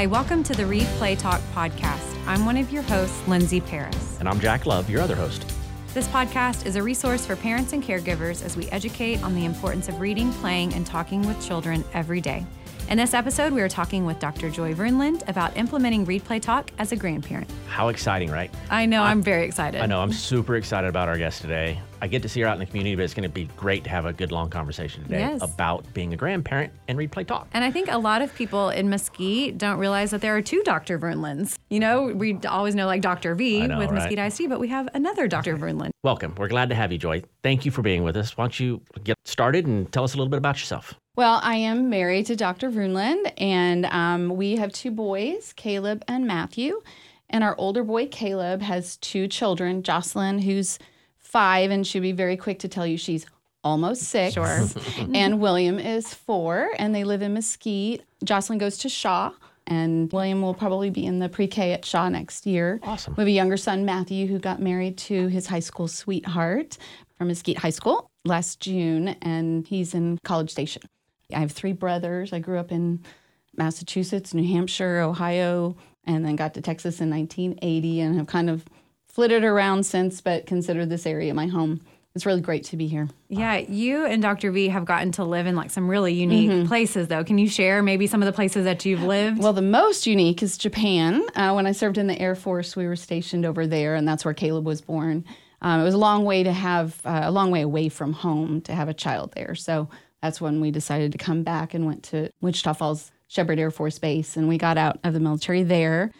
Hi, 0.00 0.06
welcome 0.06 0.42
to 0.44 0.54
the 0.54 0.64
Read 0.64 0.86
Play 0.96 1.14
Talk 1.14 1.42
podcast. 1.54 2.16
I'm 2.26 2.46
one 2.46 2.56
of 2.56 2.72
your 2.72 2.80
hosts, 2.80 3.28
Lindsay 3.28 3.60
Paris. 3.60 4.16
And 4.18 4.26
I'm 4.30 4.40
Jack 4.40 4.64
Love, 4.64 4.88
your 4.88 5.02
other 5.02 5.14
host. 5.14 5.44
This 5.92 6.08
podcast 6.08 6.64
is 6.64 6.76
a 6.76 6.82
resource 6.82 7.26
for 7.26 7.36
parents 7.36 7.74
and 7.74 7.84
caregivers 7.84 8.42
as 8.42 8.56
we 8.56 8.66
educate 8.70 9.22
on 9.22 9.34
the 9.34 9.44
importance 9.44 9.90
of 9.90 10.00
reading, 10.00 10.32
playing, 10.32 10.72
and 10.72 10.86
talking 10.86 11.20
with 11.26 11.38
children 11.46 11.84
every 11.92 12.22
day. 12.22 12.46
In 12.88 12.96
this 12.96 13.12
episode, 13.12 13.52
we 13.52 13.60
are 13.60 13.68
talking 13.68 14.06
with 14.06 14.18
Dr. 14.18 14.48
Joy 14.48 14.72
Vroonland 14.72 15.28
about 15.28 15.54
implementing 15.58 16.06
Read 16.06 16.24
Play 16.24 16.40
Talk 16.40 16.70
as 16.78 16.92
a 16.92 16.96
grandparent. 16.96 17.50
How 17.68 17.88
exciting, 17.88 18.30
right? 18.30 18.50
I 18.70 18.86
know, 18.86 19.02
I'm, 19.02 19.18
I'm 19.18 19.22
very 19.22 19.44
excited. 19.44 19.82
I 19.82 19.84
know, 19.84 20.00
I'm 20.00 20.14
super 20.14 20.56
excited 20.56 20.88
about 20.88 21.10
our 21.10 21.18
guest 21.18 21.42
today. 21.42 21.78
I 22.02 22.08
get 22.08 22.22
to 22.22 22.28
see 22.28 22.40
her 22.40 22.46
out 22.46 22.54
in 22.54 22.60
the 22.60 22.66
community, 22.66 22.94
but 22.96 23.04
it's 23.04 23.14
going 23.14 23.28
to 23.28 23.32
be 23.32 23.44
great 23.56 23.84
to 23.84 23.90
have 23.90 24.06
a 24.06 24.12
good 24.12 24.32
long 24.32 24.48
conversation 24.48 25.02
today 25.02 25.18
yes. 25.18 25.42
about 25.42 25.84
being 25.92 26.14
a 26.14 26.16
grandparent 26.16 26.72
and 26.88 26.96
read 26.96 27.12
play 27.12 27.24
talk. 27.24 27.48
And 27.52 27.62
I 27.62 27.70
think 27.70 27.90
a 27.90 27.98
lot 27.98 28.22
of 28.22 28.34
people 28.34 28.70
in 28.70 28.88
Mesquite 28.88 29.58
don't 29.58 29.78
realize 29.78 30.10
that 30.12 30.20
there 30.20 30.34
are 30.36 30.42
two 30.42 30.62
Dr. 30.62 30.98
Vroonlands. 30.98 31.56
You 31.68 31.80
know, 31.80 32.06
we 32.06 32.38
always 32.48 32.74
know 32.74 32.86
like 32.86 33.02
Dr. 33.02 33.34
V 33.34 33.66
know, 33.66 33.78
with 33.78 33.90
right? 33.90 34.10
Mesquite 34.10 34.18
ISD, 34.18 34.48
but 34.48 34.60
we 34.60 34.68
have 34.68 34.88
another 34.94 35.28
Dr. 35.28 35.56
Vroonland. 35.56 35.90
Welcome. 36.02 36.34
We're 36.36 36.48
glad 36.48 36.70
to 36.70 36.74
have 36.74 36.90
you, 36.90 36.98
Joy. 36.98 37.22
Thank 37.42 37.66
you 37.66 37.70
for 37.70 37.82
being 37.82 38.02
with 38.02 38.16
us. 38.16 38.36
Why 38.36 38.44
don't 38.44 38.58
you 38.58 38.80
get 39.04 39.16
started 39.24 39.66
and 39.66 39.92
tell 39.92 40.04
us 40.04 40.14
a 40.14 40.16
little 40.16 40.30
bit 40.30 40.38
about 40.38 40.58
yourself? 40.58 40.94
Well, 41.16 41.40
I 41.42 41.56
am 41.56 41.90
married 41.90 42.26
to 42.26 42.36
Dr. 42.36 42.70
Vroonland, 42.70 43.32
and 43.36 43.84
um, 43.86 44.36
we 44.36 44.56
have 44.56 44.72
two 44.72 44.90
boys, 44.90 45.52
Caleb 45.54 46.02
and 46.08 46.26
Matthew. 46.26 46.80
And 47.28 47.44
our 47.44 47.54
older 47.58 47.84
boy, 47.84 48.06
Caleb, 48.08 48.62
has 48.62 48.96
two 48.96 49.28
children, 49.28 49.82
Jocelyn, 49.82 50.40
who's 50.40 50.78
five, 51.30 51.70
and 51.70 51.86
she'll 51.86 52.02
be 52.02 52.12
very 52.12 52.36
quick 52.36 52.58
to 52.60 52.68
tell 52.68 52.86
you 52.86 52.96
she's 52.96 53.26
almost 53.62 54.02
six. 54.02 54.34
Sure. 54.34 54.66
and 55.14 55.40
William 55.40 55.78
is 55.78 56.12
four, 56.12 56.70
and 56.78 56.94
they 56.94 57.04
live 57.04 57.22
in 57.22 57.34
Mesquite. 57.34 58.02
Jocelyn 58.24 58.58
goes 58.58 58.78
to 58.78 58.88
Shaw, 58.88 59.32
and 59.66 60.12
William 60.12 60.42
will 60.42 60.54
probably 60.54 60.90
be 60.90 61.06
in 61.06 61.18
the 61.18 61.28
pre 61.28 61.46
K 61.46 61.72
at 61.72 61.84
Shaw 61.84 62.08
next 62.08 62.46
year. 62.46 62.80
Awesome. 62.82 63.14
We 63.16 63.22
have 63.22 63.28
a 63.28 63.32
younger 63.32 63.56
son, 63.56 63.84
Matthew, 63.84 64.26
who 64.26 64.38
got 64.38 64.60
married 64.60 64.98
to 64.98 65.28
his 65.28 65.46
high 65.46 65.60
school 65.60 65.88
sweetheart 65.88 66.76
from 67.16 67.28
Mesquite 67.28 67.58
High 67.58 67.70
School 67.70 68.10
last 68.24 68.60
June, 68.60 69.08
and 69.22 69.66
he's 69.66 69.94
in 69.94 70.18
College 70.24 70.50
Station. 70.50 70.82
I 71.34 71.38
have 71.38 71.52
three 71.52 71.72
brothers. 71.72 72.32
I 72.32 72.40
grew 72.40 72.58
up 72.58 72.72
in 72.72 73.00
Massachusetts, 73.56 74.34
New 74.34 74.46
Hampshire, 74.46 75.00
Ohio, 75.00 75.76
and 76.04 76.24
then 76.24 76.36
got 76.36 76.54
to 76.54 76.60
Texas 76.60 77.00
in 77.00 77.10
1980 77.10 78.00
and 78.00 78.16
have 78.16 78.26
kind 78.26 78.50
of 78.50 78.64
flitted 79.20 79.44
around 79.44 79.84
since, 79.84 80.22
but 80.22 80.46
consider 80.46 80.86
this 80.86 81.04
area 81.04 81.34
my 81.34 81.46
home. 81.46 81.82
It's 82.14 82.24
really 82.24 82.40
great 82.40 82.64
to 82.64 82.78
be 82.78 82.86
here. 82.86 83.06
Yeah, 83.28 83.58
you 83.58 84.06
and 84.06 84.22
Dr. 84.22 84.50
V 84.50 84.68
have 84.68 84.86
gotten 84.86 85.12
to 85.12 85.24
live 85.24 85.46
in 85.46 85.54
like 85.54 85.70
some 85.70 85.90
really 85.90 86.14
unique 86.14 86.50
mm-hmm. 86.50 86.66
places, 86.66 87.08
though. 87.08 87.22
Can 87.22 87.36
you 87.36 87.46
share 87.46 87.82
maybe 87.82 88.06
some 88.06 88.22
of 88.22 88.26
the 88.26 88.32
places 88.32 88.64
that 88.64 88.82
you've 88.86 89.02
lived? 89.02 89.42
Well, 89.42 89.52
the 89.52 89.60
most 89.60 90.06
unique 90.06 90.42
is 90.42 90.56
Japan. 90.56 91.22
Uh, 91.36 91.52
when 91.52 91.66
I 91.66 91.72
served 91.72 91.98
in 91.98 92.06
the 92.06 92.18
Air 92.18 92.34
Force, 92.34 92.74
we 92.74 92.86
were 92.86 92.96
stationed 92.96 93.44
over 93.44 93.66
there, 93.66 93.94
and 93.94 94.08
that's 94.08 94.24
where 94.24 94.32
Caleb 94.32 94.64
was 94.64 94.80
born. 94.80 95.26
Um, 95.60 95.82
it 95.82 95.84
was 95.84 95.92
a 95.92 95.98
long 95.98 96.24
way 96.24 96.42
to 96.42 96.52
have 96.52 96.98
uh, 97.04 97.20
a 97.24 97.30
long 97.30 97.50
way 97.50 97.60
away 97.60 97.90
from 97.90 98.14
home 98.14 98.62
to 98.62 98.74
have 98.74 98.88
a 98.88 98.94
child 98.94 99.32
there. 99.36 99.54
So 99.54 99.90
that's 100.22 100.40
when 100.40 100.62
we 100.62 100.70
decided 100.70 101.12
to 101.12 101.18
come 101.18 101.42
back 101.42 101.74
and 101.74 101.84
went 101.84 102.04
to 102.04 102.30
Wichita 102.40 102.72
Falls 102.72 103.12
Sheppard 103.28 103.58
Air 103.58 103.70
Force 103.70 103.98
Base, 103.98 104.38
and 104.38 104.48
we 104.48 104.56
got 104.56 104.78
out 104.78 104.98
of 105.04 105.12
the 105.12 105.20
military 105.20 105.62
there. 105.62 106.10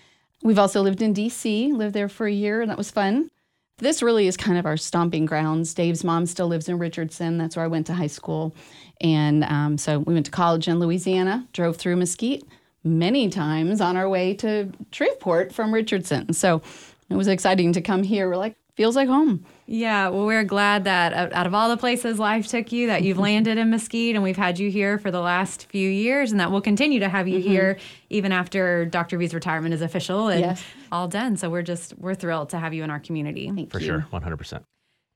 We've 0.42 0.58
also 0.58 0.82
lived 0.82 1.02
in 1.02 1.14
DC, 1.14 1.72
lived 1.72 1.94
there 1.94 2.08
for 2.08 2.26
a 2.26 2.32
year, 2.32 2.62
and 2.62 2.70
that 2.70 2.78
was 2.78 2.90
fun. 2.90 3.30
This 3.78 4.02
really 4.02 4.26
is 4.26 4.36
kind 4.36 4.58
of 4.58 4.66
our 4.66 4.76
stomping 4.76 5.26
grounds. 5.26 5.72
Dave's 5.72 6.04
mom 6.04 6.26
still 6.26 6.48
lives 6.48 6.68
in 6.68 6.78
Richardson. 6.78 7.38
That's 7.38 7.56
where 7.56 7.64
I 7.64 7.68
went 7.68 7.86
to 7.86 7.94
high 7.94 8.06
school. 8.06 8.54
And 9.00 9.44
um, 9.44 9.78
so 9.78 10.00
we 10.00 10.12
went 10.12 10.26
to 10.26 10.32
college 10.32 10.68
in 10.68 10.78
Louisiana, 10.78 11.46
drove 11.52 11.76
through 11.76 11.96
Mesquite 11.96 12.44
many 12.84 13.28
times 13.28 13.80
on 13.80 13.96
our 13.96 14.08
way 14.08 14.34
to 14.34 14.70
Shreveport 14.92 15.52
from 15.52 15.72
Richardson. 15.72 16.32
So 16.32 16.62
it 17.08 17.14
was 17.16 17.28
exciting 17.28 17.72
to 17.72 17.80
come 17.80 18.02
here. 18.02 18.28
We're 18.28 18.36
like, 18.36 18.56
feels 18.74 18.96
like 18.96 19.08
home. 19.08 19.44
Yeah, 19.72 20.08
well, 20.08 20.26
we're 20.26 20.42
glad 20.42 20.82
that 20.82 21.32
out 21.32 21.46
of 21.46 21.54
all 21.54 21.68
the 21.68 21.76
places 21.76 22.18
life 22.18 22.48
took 22.48 22.72
you, 22.72 22.88
that 22.88 23.04
you've 23.04 23.20
landed 23.20 23.56
in 23.56 23.70
Mesquite, 23.70 24.16
and 24.16 24.24
we've 24.24 24.36
had 24.36 24.58
you 24.58 24.68
here 24.68 24.98
for 24.98 25.12
the 25.12 25.20
last 25.20 25.66
few 25.66 25.88
years, 25.88 26.32
and 26.32 26.40
that 26.40 26.50
we'll 26.50 26.60
continue 26.60 26.98
to 26.98 27.08
have 27.08 27.28
you 27.28 27.38
mm-hmm. 27.38 27.48
here 27.48 27.78
even 28.08 28.32
after 28.32 28.84
Dr. 28.84 29.16
V's 29.16 29.32
retirement 29.32 29.72
is 29.72 29.80
official 29.80 30.26
and 30.26 30.40
yes. 30.40 30.64
all 30.90 31.06
done. 31.06 31.36
So 31.36 31.48
we're 31.48 31.62
just 31.62 31.96
we're 31.98 32.16
thrilled 32.16 32.48
to 32.48 32.58
have 32.58 32.74
you 32.74 32.82
in 32.82 32.90
our 32.90 32.98
community. 32.98 33.48
Thank 33.48 33.70
for 33.70 33.78
you. 33.78 33.86
sure, 33.86 34.06
one 34.10 34.22
hundred 34.22 34.38
percent. 34.38 34.64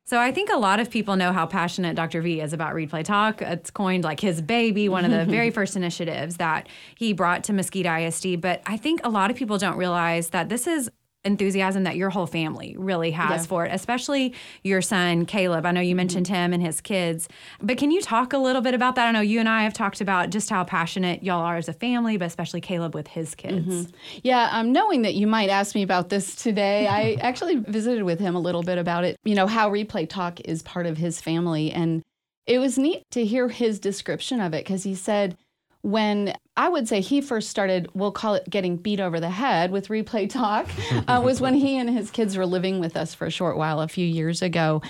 So 0.07 0.21
I 0.21 0.31
think 0.31 0.51
a 0.51 0.57
lot 0.57 0.79
of 0.79 0.89
people 0.89 1.17
know 1.17 1.33
how 1.33 1.47
passionate 1.47 1.97
Dr. 1.97 2.23
V 2.23 2.41
is 2.41 2.53
about 2.53 2.75
Read 2.75 2.91
Play 2.91 3.03
Talk. 3.03 3.43
It's 3.43 3.73
coined 3.73 4.05
like 4.05 4.21
his 4.21 4.41
baby, 4.41 4.89
one 4.89 5.05
of 5.05 5.11
the 5.11 5.25
very 5.29 5.51
first 5.51 5.75
initiatives 5.75 6.37
that 6.37 6.69
he 6.95 7.13
brought 7.13 7.43
to 7.45 7.53
Mesquite 7.53 7.87
ISD. 7.87 8.41
But 8.41 8.63
I 8.67 8.77
think 8.77 9.01
a 9.03 9.09
lot 9.09 9.33
of 9.33 9.37
people 9.37 9.59
don't 9.59 9.77
realize 9.77 10.29
that 10.29 10.49
this 10.49 10.69
is 10.69 10.91
enthusiasm 11.25 11.85
that 11.85 11.97
your 11.97 12.11
whole 12.11 12.27
family 12.27 12.75
really 12.79 13.11
has 13.13 13.43
Yeah. 13.43 13.47
for 13.47 13.65
it, 13.67 13.71
especially 13.73 14.35
your 14.63 14.83
son 14.83 15.27
Caleb. 15.27 15.65
I 15.67 15.71
know 15.73 15.81
you 15.81 15.97
mentioned 15.97 16.29
him 16.29 16.53
and 16.53 16.63
his 16.63 16.81
kids, 16.81 17.29
but 17.61 17.79
can 17.79 17.91
you 17.91 18.01
talk 18.03 18.33
a 18.33 18.39
little 18.39 18.61
bit 18.63 18.75
about 18.75 18.95
that? 18.97 19.07
I 19.07 19.11
know 19.11 19.21
you 19.21 19.41
and 19.41 19.49
I 19.49 19.63
have 19.63 19.73
talked 19.73 20.01
about 20.01 20.31
just 20.31 20.51
how 20.51 20.65
passionate 20.65 21.23
y'all 21.23 21.41
are 21.43 21.57
as 21.57 21.69
a 21.69 21.73
family, 21.73 22.17
but 22.17 22.27
especially 22.27 22.61
Caleb 22.61 22.95
with 22.95 23.09
his 23.09 23.35
kids. 23.35 23.89
Yeah, 24.23 24.49
um, 24.53 24.73
knowing 24.73 25.03
that 25.03 25.15
you 25.15 25.27
might 25.27 25.49
ask 25.51 25.75
me 25.75 25.83
about 25.83 26.09
this 26.11 26.35
today, 26.37 26.87
I 26.87 27.13
actually 27.21 27.57
visited 27.57 28.03
with 28.03 28.21
him 28.21 28.35
a 28.35 28.41
little 28.41 28.63
bit 28.63 28.79
about 28.79 29.05
it. 29.05 29.17
You 29.25 29.35
know, 29.35 29.47
how 29.47 29.71
Read 29.71 29.89
Play 29.89 30.07
Talk 30.07 30.41
is 30.41 30.63
part 30.63 30.87
of 30.87 30.99
his 30.99 31.21
family. 31.21 31.71
And 31.71 32.03
it 32.47 32.59
was 32.59 32.77
neat 32.79 33.03
to 33.13 33.25
hear 33.25 33.49
his 33.49 33.81
description 33.81 34.41
of 34.41 34.53
it 34.53 34.65
because 34.65 34.83
he 34.83 34.95
said, 34.95 35.37
when 35.85 36.35
I 36.57 36.71
would 36.71 36.89
say 36.89 37.03
he 37.03 37.21
first 37.21 37.51
started, 37.51 37.91
we'll 37.93 38.11
call 38.11 38.35
it 38.37 38.49
getting 38.49 38.79
beat 38.79 39.01
over 39.01 39.21
the 39.21 39.29
head 39.29 39.71
with 39.71 39.91
read 39.91 40.07
play 40.07 40.27
Talk, 40.27 40.67
uh, 41.07 41.21
was 41.25 41.43
when 41.43 41.53
he 41.53 41.77
and 41.77 41.91
his 41.91 42.11
kids 42.11 42.39
were 42.39 42.47
living 42.47 42.81
with 42.81 42.97
us 42.97 43.13
for 43.13 43.27
a 43.27 43.31
short 43.31 43.59
while 43.59 43.83
a 43.83 43.89
few 43.89 44.07
years 44.07 44.41
ago. 44.41 44.81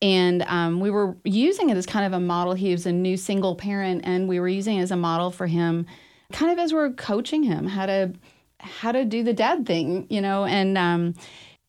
And 0.00 0.42
um, 0.42 0.78
we 0.78 0.90
were 0.90 1.16
using 1.24 1.70
it 1.70 1.76
as 1.76 1.86
kind 1.86 2.06
of 2.06 2.12
a 2.12 2.20
model. 2.20 2.54
He 2.54 2.70
was 2.70 2.86
a 2.86 2.92
new 2.92 3.16
single 3.16 3.56
parent, 3.56 4.02
and 4.04 4.28
we 4.28 4.38
were 4.38 4.48
using 4.48 4.78
it 4.78 4.82
as 4.82 4.92
a 4.92 4.96
model 4.96 5.32
for 5.32 5.48
him, 5.48 5.86
kind 6.32 6.52
of 6.52 6.60
as 6.60 6.72
we 6.72 6.78
we're 6.78 6.92
coaching 6.92 7.42
him 7.42 7.66
how 7.66 7.86
to 7.86 8.12
how 8.60 8.92
to 8.92 9.04
do 9.04 9.24
the 9.24 9.34
dad 9.34 9.66
thing, 9.66 10.06
you 10.08 10.20
know, 10.20 10.44
and 10.44 10.78
um, 10.78 11.14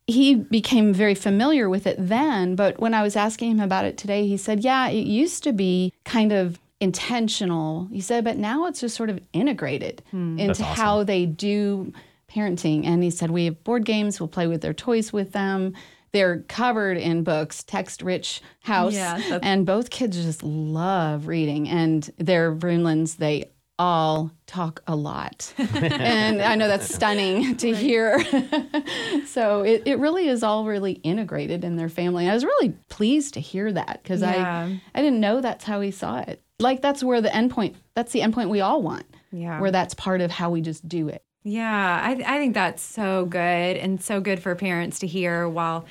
he 0.06 0.36
became 0.36 0.94
very 0.94 1.16
familiar 1.16 1.68
with 1.70 1.88
it 1.88 1.96
then. 1.98 2.56
But 2.56 2.80
when 2.80 2.94
I 2.94 3.02
was 3.02 3.16
asking 3.16 3.52
him 3.52 3.60
about 3.60 3.86
it 3.86 3.98
today, 3.98 4.28
he 4.28 4.38
said, 4.38 4.64
Yeah, 4.64 4.90
it 4.90 5.08
used 5.08 5.44
to 5.46 5.54
be 5.54 5.92
kind 6.04 6.32
of 6.32 6.60
intentional. 6.80 7.88
He 7.92 8.02
said, 8.02 8.24
but 8.24 8.38
now 8.38 8.66
it's 8.66 8.82
just 8.82 8.96
sort 8.96 9.10
of 9.10 9.20
integrated 9.34 10.04
hmm. 10.12 10.38
into 10.40 10.64
awesome. 10.64 10.76
how 10.76 11.04
they 11.04 11.26
do 11.26 11.94
parenting. 12.30 12.86
And 12.86 13.04
he 13.04 13.10
said, 13.10 13.32
we 13.32 13.46
have 13.46 13.64
board 13.64 13.86
games, 13.86 14.20
we'll 14.20 14.28
play 14.28 14.48
with 14.48 14.62
their 14.62 14.74
toys 14.74 15.14
with 15.14 15.32
them. 15.32 15.74
They're 16.12 16.40
covered 16.48 16.98
in 16.98 17.24
books, 17.24 17.64
text 17.64 18.02
rich 18.02 18.42
house. 18.62 18.94
Yeah, 18.94 19.40
and 19.44 19.66
both 19.66 19.90
kids 19.90 20.16
just 20.24 20.44
love 20.44 21.28
reading. 21.28 21.68
And 21.68 22.10
they're 22.18 22.56
Vroonlands, 22.56 23.18
they 23.18 23.52
all 23.78 24.32
talk 24.48 24.82
a 24.88 24.96
lot. 24.96 25.54
and 25.58 26.42
I 26.42 26.56
know 26.56 26.68
that's 26.68 26.94
stunning 26.94 27.58
to 27.58 27.76
hear. 27.76 28.24
so 29.26 29.64
it, 29.64 29.84
it 29.86 30.00
really 30.00 30.30
is 30.30 30.44
all 30.44 30.66
really 30.66 30.94
integrated 30.94 31.64
in 31.64 31.76
their 31.76 31.90
family. 31.90 32.30
I 32.30 32.34
was 32.34 32.46
really 32.46 32.74
pleased 32.90 33.34
to 33.34 33.42
hear 33.42 33.72
that 33.74 34.02
because 34.02 34.22
Yeah. 34.22 34.70
I 34.70 34.82
I 34.94 35.02
didn't 35.02 35.20
know 35.20 35.42
that's 35.42 35.66
how 35.66 35.82
he 35.82 35.92
saw 35.92 36.20
it. 36.20 36.42
Like 36.60 36.82
that's 36.82 37.04
where 37.04 37.22
the 37.22 37.30
endpoint 37.30 37.76
that's 37.96 38.12
the 38.12 38.22
endpoint 38.22 38.50
we 38.50 38.62
all 38.62 38.82
want. 38.82 39.06
Yeah. 39.32 39.60
Where 39.60 39.72
that's 39.72 39.94
part 39.94 40.22
of 40.22 40.32
how 40.32 40.50
we 40.50 40.62
just 40.62 40.88
do 40.88 41.10
it. 41.10 41.24
Yeah, 41.44 42.02
I, 42.04 42.14
I 42.26 42.40
think 42.40 42.56
that's 42.56 42.82
so 42.82 43.26
good 43.26 43.38
and 43.78 44.02
so 44.02 44.20
good 44.20 44.42
for 44.42 44.56
parents 44.56 45.00
to 45.00 45.08
hear 45.08 45.48
while 45.48 45.86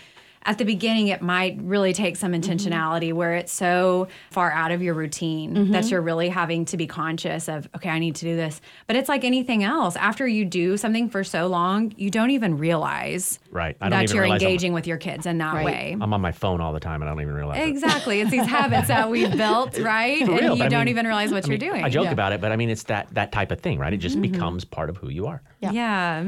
at 0.46 0.58
the 0.58 0.64
beginning 0.64 1.08
it 1.08 1.22
might 1.22 1.58
really 1.62 1.92
take 1.92 2.16
some 2.16 2.32
mm-hmm. 2.32 2.50
intentionality 2.50 3.12
where 3.12 3.34
it's 3.34 3.52
so 3.52 4.08
far 4.30 4.50
out 4.50 4.70
of 4.70 4.82
your 4.82 4.94
routine 4.94 5.54
that 5.54 5.84
mm-hmm. 5.84 5.90
you're 5.90 6.02
really 6.02 6.28
having 6.28 6.64
to 6.66 6.76
be 6.76 6.86
conscious 6.86 7.48
of 7.48 7.68
okay 7.74 7.88
i 7.88 7.98
need 7.98 8.14
to 8.14 8.26
do 8.26 8.36
this 8.36 8.60
but 8.86 8.96
it's 8.96 9.08
like 9.08 9.24
anything 9.24 9.64
else 9.64 9.96
after 9.96 10.26
you 10.26 10.44
do 10.44 10.76
something 10.76 11.08
for 11.08 11.24
so 11.24 11.46
long 11.46 11.92
you 11.96 12.10
don't 12.10 12.30
even 12.30 12.58
realize 12.58 13.38
Right. 13.54 13.76
I 13.80 13.84
don't 13.84 13.90
that 13.98 14.02
even 14.04 14.16
you're 14.16 14.22
realize 14.24 14.42
I'm- 14.42 14.48
engaging 14.50 14.72
with 14.74 14.86
your 14.86 14.96
kids 14.98 15.24
in 15.26 15.38
that 15.38 15.54
Right. 15.54 15.64
way 15.64 15.96
I'm 15.98 16.12
on 16.12 16.20
my 16.20 16.32
phone 16.32 16.60
all 16.60 16.72
the 16.74 16.80
time 16.80 17.00
and 17.00 17.08
I 17.08 17.12
don't 17.14 17.22
even 17.22 17.34
realize 17.34 17.60
it. 17.62 17.68
exactly 17.68 18.20
it's 18.20 18.30
these 18.30 18.44
habits 18.46 18.88
that 18.88 19.08
we've 19.08 19.34
built 19.36 19.78
right 19.78 20.26
For 20.26 20.32
and 20.32 20.58
you 20.58 20.64
I 20.64 20.68
don't 20.68 20.80
mean- 20.80 20.88
even 20.88 21.06
realize 21.06 21.30
what 21.30 21.44
I 21.44 21.48
you're 21.48 21.58
mean, 21.58 21.70
doing 21.70 21.84
I 21.84 21.88
joke 21.88 22.06
Yeah. 22.06 22.10
about 22.12 22.32
it, 22.32 22.40
but 22.40 22.52
I 22.52 22.56
mean, 22.56 22.68
it's 22.68 22.82
that 22.84 23.08
that 23.14 23.30
type 23.32 23.50
of 23.52 23.60
thing, 23.60 23.78
right? 23.78 23.92
It 23.92 23.98
just 23.98 24.16
mm-hmm. 24.18 24.32
becomes 24.32 24.64
part 24.64 24.90
of 24.90 24.96
who 24.98 25.08
you 25.08 25.26
are. 25.28 25.40
Yeah. 25.60 25.70
Yeah. 25.70 26.24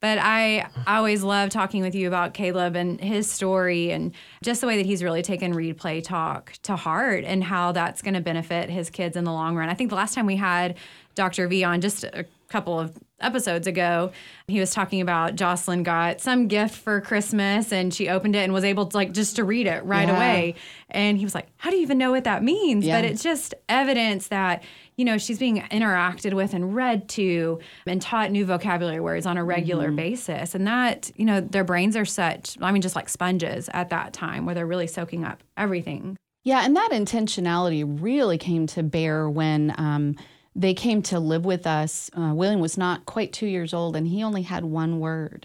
But 0.00 0.18
I, 0.18 0.66
I 0.86 0.98
always 0.98 1.22
love 1.22 1.48
talking 1.48 1.80
with 1.80 1.94
you 1.94 2.08
about 2.08 2.34
Caleb 2.34 2.76
and 2.76 3.00
his 3.00 3.30
story 3.30 3.90
and 3.90 4.12
just 4.42 4.60
the 4.60 4.66
way 4.66 4.76
that 4.76 4.84
he's 4.84 5.02
really 5.02 5.22
taken 5.22 5.54
read, 5.54 5.78
play, 5.78 6.02
talk 6.02 6.52
to 6.64 6.76
heart 6.76 7.24
and 7.24 7.42
how 7.42 7.72
that's 7.72 8.02
going 8.02 8.12
to 8.12 8.20
benefit 8.20 8.68
his 8.68 8.90
kids 8.90 9.16
in 9.16 9.24
the 9.24 9.32
long 9.32 9.56
run. 9.56 9.70
I 9.70 9.74
think 9.74 9.88
the 9.88 9.96
last 9.96 10.14
time 10.14 10.26
we 10.26 10.36
had 10.36 10.76
Dr. 11.14 11.48
V 11.48 11.64
on 11.64 11.80
just 11.80 12.04
a 12.04 12.26
couple 12.54 12.78
of 12.78 12.96
episodes 13.20 13.66
ago. 13.66 14.12
He 14.46 14.60
was 14.60 14.70
talking 14.72 15.00
about 15.00 15.34
Jocelyn 15.34 15.82
got 15.82 16.20
some 16.20 16.46
gift 16.46 16.76
for 16.76 17.00
Christmas 17.00 17.72
and 17.72 17.92
she 17.92 18.08
opened 18.08 18.36
it 18.36 18.40
and 18.44 18.52
was 18.52 18.62
able 18.64 18.86
to 18.86 18.96
like 18.96 19.12
just 19.12 19.36
to 19.36 19.44
read 19.44 19.66
it 19.66 19.84
right 19.84 20.06
Yeah. 20.08 20.16
away. 20.16 20.54
And 20.88 21.18
he 21.18 21.24
was 21.24 21.34
like, 21.34 21.48
How 21.56 21.70
do 21.70 21.76
you 21.76 21.82
even 21.82 21.98
know 21.98 22.12
what 22.12 22.24
that 22.24 22.44
means? 22.44 22.84
Yeah. 22.84 23.00
But 23.00 23.10
it's 23.10 23.22
just 23.24 23.54
evidence 23.68 24.28
that, 24.28 24.62
you 24.96 25.04
know, 25.04 25.18
she's 25.18 25.38
being 25.40 25.62
interacted 25.62 26.32
with 26.34 26.54
and 26.54 26.76
read 26.76 27.08
to 27.10 27.58
and 27.86 28.00
taught 28.00 28.30
new 28.30 28.44
vocabulary 28.44 29.00
words 29.00 29.26
on 29.26 29.36
a 29.36 29.42
regular 29.44 29.88
Mm-hmm. 29.88 29.96
basis. 29.96 30.54
And 30.54 30.66
that, 30.68 31.10
you 31.16 31.24
know, 31.24 31.40
their 31.40 31.64
brains 31.64 31.96
are 31.96 32.04
such, 32.04 32.56
I 32.60 32.70
mean, 32.70 32.82
just 32.82 32.94
like 32.94 33.08
sponges 33.08 33.68
at 33.72 33.90
that 33.90 34.12
time 34.12 34.46
where 34.46 34.54
they're 34.54 34.66
really 34.66 34.86
soaking 34.86 35.24
up 35.24 35.42
everything. 35.56 36.16
Yeah, 36.44 36.62
and 36.64 36.76
that 36.76 36.90
intentionality 36.92 37.84
really 38.02 38.36
came 38.38 38.66
to 38.68 38.82
bear 38.82 39.28
when 39.30 39.74
um, 39.78 40.16
they 40.56 40.74
came 40.74 41.02
to 41.02 41.18
live 41.18 41.44
with 41.44 41.66
us. 41.66 42.10
Uh, 42.16 42.32
William 42.32 42.60
was 42.60 42.78
not 42.78 43.06
quite 43.06 43.32
two 43.32 43.46
years 43.46 43.74
old, 43.74 43.96
and 43.96 44.06
he 44.06 44.22
only 44.22 44.42
had 44.42 44.64
one 44.64 45.00
word. 45.00 45.44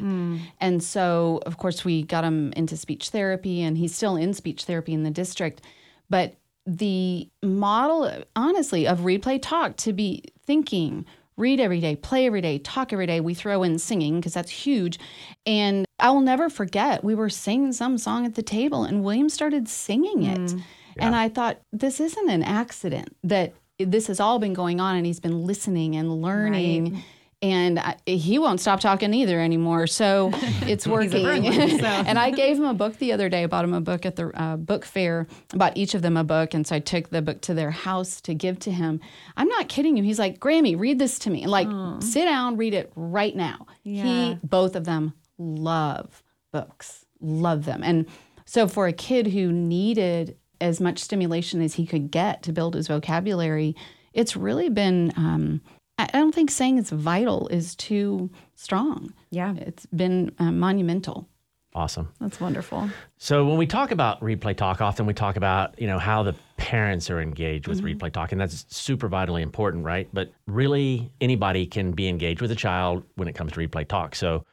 And 0.60 0.84
so, 0.84 1.42
of 1.46 1.58
course, 1.58 1.84
we 1.84 2.04
got 2.04 2.24
him 2.24 2.54
into 2.56 2.78
speech 2.78 3.10
therapy, 3.10 3.62
and 3.62 3.78
he's 3.78 3.96
still 3.96 4.16
in 4.16 4.34
speech 4.34 4.66
therapy 4.66 4.94
in 4.94 5.04
the 5.04 5.10
district. 5.12 5.62
But 6.10 6.36
the 6.66 7.30
model, 7.42 8.24
honestly, 8.36 8.88
of 8.88 9.04
read, 9.04 9.24
play, 9.24 9.40
talk 9.40 9.78
to 9.78 9.94
be 9.94 10.24
thinking, 10.46 11.06
read 11.38 11.60
every 11.60 11.80
day, 11.80 11.96
play 11.96 12.28
every 12.28 12.42
day, 12.42 12.60
talk 12.60 12.94
every 12.94 13.08
day. 13.08 13.20
We 13.20 13.34
throw 13.34 13.64
in 13.64 13.80
singing 13.80 14.20
because 14.20 14.34
that's 14.34 14.52
huge. 14.52 15.00
And 15.46 15.86
I 16.00 16.12
will 16.12 16.22
never 16.22 16.50
forget, 16.50 17.04
we 17.04 17.16
were 17.16 17.30
singing 17.30 17.74
some 17.74 17.98
song 17.98 18.26
at 18.28 18.36
the 18.36 18.44
table, 18.44 18.84
and 18.84 19.04
William 19.04 19.30
started 19.30 19.68
singing 19.68 20.24
it. 20.24 20.52
And 20.98 21.16
I 21.16 21.30
thought, 21.30 21.62
this 21.72 22.00
isn't 22.00 22.30
an 22.30 22.44
accident 22.44 23.16
that 23.24 23.54
this 23.80 24.08
has 24.08 24.20
all 24.20 24.40
been 24.40 24.54
going 24.54 24.80
on, 24.80 24.96
and 24.96 25.06
he's 25.06 25.20
been 25.20 25.46
listening 25.46 25.96
and 25.96 26.22
learning. 26.22 27.04
And 27.42 27.80
I, 27.80 27.96
he 28.06 28.38
won't 28.38 28.60
stop 28.60 28.82
talking 28.82 29.14
either 29.14 29.40
anymore. 29.40 29.88
So 29.88 30.32
it's 30.64 30.86
working. 30.86 31.24
Berlin, 31.24 31.80
so. 31.80 31.86
and 31.86 32.20
I 32.20 32.32
gave 32.32 32.58
him 32.58 32.66
a 32.66 32.74
book 32.74 32.98
the 32.98 33.14
other 33.14 33.30
day. 33.30 33.44
I 33.44 33.48
bought 33.48 33.64
him 33.64 33.74
a 33.74 33.80
book 33.80 34.06
at 34.06 34.18
the 34.18 34.28
uh, 34.40 34.58
book 34.58 34.84
fair. 34.84 35.26
I 35.54 35.58
bought 35.58 35.78
each 35.78 35.96
of 35.96 36.02
them 36.02 36.18
a 36.18 36.26
book. 36.26 36.54
And 36.54 36.68
so 36.68 36.76
I 36.76 36.80
took 36.80 37.10
the 37.10 37.22
book 37.22 37.40
to 37.42 37.54
their 37.54 37.72
house 37.72 38.20
to 38.22 38.34
give 38.34 38.60
to 38.60 38.72
him. 38.72 39.00
I'm 39.38 39.48
not 39.48 39.70
kidding 39.70 39.96
you. 39.96 40.04
He's 40.04 40.20
like, 40.20 40.40
Grammy, 40.40 40.78
read 40.78 41.00
this 41.00 41.18
to 41.20 41.30
me. 41.30 41.48
Like, 41.48 41.70
sit 42.04 42.26
down, 42.26 42.58
read 42.58 42.74
it 42.74 42.92
right 42.96 43.36
now. 43.36 43.68
Yeah. 43.84 44.04
He, 44.04 44.40
both 44.44 44.76
of 44.76 44.84
them 44.84 45.14
love 45.38 46.22
books, 46.52 47.06
love 47.22 47.64
them. 47.64 47.84
And 47.84 48.06
so 48.44 48.68
for 48.68 48.88
a 48.88 48.94
kid 48.94 49.28
who 49.28 49.52
needed 49.54 50.36
as 50.62 50.80
much 50.80 51.00
stimulation 51.00 51.62
as 51.62 51.76
he 51.76 51.86
could 51.86 52.12
get 52.12 52.44
to 52.44 52.52
build 52.52 52.76
his 52.76 52.88
vocabulary, 52.88 53.76
it's 54.14 54.36
really 54.36 54.70
been, 54.70 55.14
um, 55.16 55.62
I 55.98 56.10
I 56.14 56.18
don't 56.18 56.34
think 56.34 56.52
saying 56.52 56.78
it's 56.78 56.90
vital 56.90 57.48
is 57.50 57.76
too 57.76 58.30
strong. 58.56 59.14
Yeah. 59.30 59.56
It's 59.56 59.86
been 59.88 60.32
uh, 60.40 60.52
monumental. 60.52 61.28
Awesome. 61.76 62.10
That's 62.20 62.42
wonderful. 62.42 62.90
So 63.18 63.46
when 63.46 63.58
we 63.58 63.68
talk 63.68 63.92
about 63.92 64.24
read 64.24 64.42
play 64.42 64.56
talk, 64.56 64.82
often 64.82 65.06
we 65.06 65.14
talk 65.14 65.36
about 65.36 65.80
you 65.80 65.86
know 65.86 66.00
how 66.00 66.24
the 66.24 66.34
parents 66.58 67.12
are 67.12 67.22
engaged 67.22 67.68
with 67.68 67.82
read 67.82 68.00
play 68.00 68.10
talk, 68.10 68.32
and 68.32 68.42
that's 68.42 68.66
super 68.70 69.08
vitally 69.08 69.44
important, 69.44 69.86
right? 69.86 70.10
But 70.12 70.32
really, 70.48 71.12
anybody 71.22 71.68
can 71.68 71.92
be 71.92 72.08
engaged 72.08 72.42
with 72.42 72.52
a 72.52 72.56
child 72.56 73.04
when 73.16 73.28
it 73.28 73.34
comes 73.36 73.52
to 73.54 73.60
read 73.60 73.72
play 73.72 73.84
talk. 73.84 74.16
So 74.16 74.46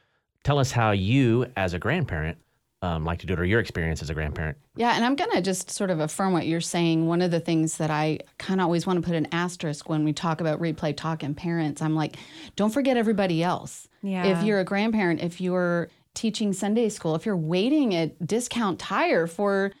tell 0.43 0.59
us 0.59 0.71
how 0.71 0.91
you, 0.91 1.47
as 1.57 1.73
a 1.73 1.79
grandparent, 1.79 2.37
um, 2.81 3.05
like 3.05 3.19
to 3.19 3.25
do 3.25 3.33
it, 3.33 3.39
or 3.39 3.45
your 3.45 3.59
experience 3.59 4.01
as 4.01 4.09
a 4.09 4.13
grandparent. 4.13 4.57
Yeah, 4.75 4.95
and 4.95 5.03
I'm 5.03 5.15
going 5.15 5.31
to 5.31 5.41
just 5.41 5.71
sort 5.71 5.89
of 5.89 5.99
affirm 5.99 6.33
what 6.33 6.45
you're 6.45 6.61
saying. 6.61 7.07
One 7.07 7.21
of 7.21 7.31
the 7.31 7.39
things 7.39 7.77
that 7.77 7.89
I 7.89 8.19
kind 8.37 8.61
of 8.61 8.65
always 8.65 8.85
want 8.85 9.01
to 9.01 9.05
put 9.05 9.15
an 9.15 9.27
asterisk 9.31 9.89
when 9.89 10.03
we 10.03 10.13
talk 10.13 10.41
about 10.41 10.61
read 10.61 10.77
play 10.77 10.93
talk 10.93 11.23
and 11.23 11.35
parents, 11.35 11.81
I'm 11.81 11.95
like, 11.95 12.17
don't 12.55 12.69
forget 12.69 12.95
everybody 12.95 13.43
else. 13.43 13.87
Yeah. 14.03 14.25
If 14.25 14.43
you're 14.43 14.59
a 14.59 14.63
grandparent, 14.63 15.21
if 15.21 15.41
you're 15.41 15.89
teaching 16.13 16.53
Sunday 16.53 16.89
school, 16.89 17.15
if 17.15 17.25
you're 17.25 17.35
waiting 17.35 17.95
at 17.95 18.25
discount 18.25 18.79
tire 18.79 19.25
for, 19.25 19.71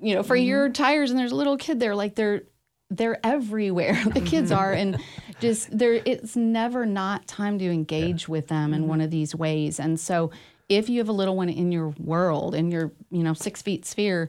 you 0.00 0.14
know, 0.14 0.22
for 0.22 0.36
your 0.36 0.68
tires 0.70 1.10
and 1.10 1.18
there's 1.18 1.32
a 1.32 1.36
little 1.36 1.56
kid 1.56 1.78
there, 1.78 1.94
like 1.94 2.16
they're 2.16 2.42
they're 2.90 3.24
everywhere. 3.24 4.02
the 4.12 4.20
kids 4.20 4.50
are 4.50 4.72
and 4.72 5.00
just 5.40 5.76
there 5.76 6.02
it's 6.04 6.36
never 6.36 6.84
not 6.84 7.26
time 7.26 7.58
to 7.60 7.70
engage 7.70 8.28
with 8.28 8.48
them 8.48 8.74
in 8.74 8.88
one 8.88 9.00
of 9.00 9.10
these 9.10 9.34
ways. 9.34 9.78
And 9.78 9.98
so 9.98 10.30
if 10.70 10.88
you 10.88 10.98
have 11.00 11.08
a 11.08 11.12
little 11.12 11.36
one 11.36 11.50
in 11.50 11.72
your 11.72 11.88
world, 11.98 12.54
in 12.54 12.70
your, 12.70 12.92
you 13.10 13.22
know, 13.22 13.34
six 13.34 13.60
feet 13.60 13.84
sphere, 13.84 14.28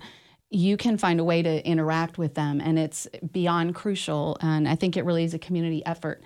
you 0.50 0.76
can 0.76 0.98
find 0.98 1.20
a 1.20 1.24
way 1.24 1.42
to 1.42 1.66
interact 1.66 2.18
with 2.18 2.34
them 2.34 2.60
and 2.60 2.78
it's 2.78 3.08
beyond 3.32 3.76
crucial. 3.76 4.38
And 4.42 4.68
I 4.68 4.76
think 4.76 4.98
it 4.98 5.06
really 5.06 5.24
is 5.24 5.34
a 5.34 5.40
community 5.40 5.86
effort. 5.86 6.22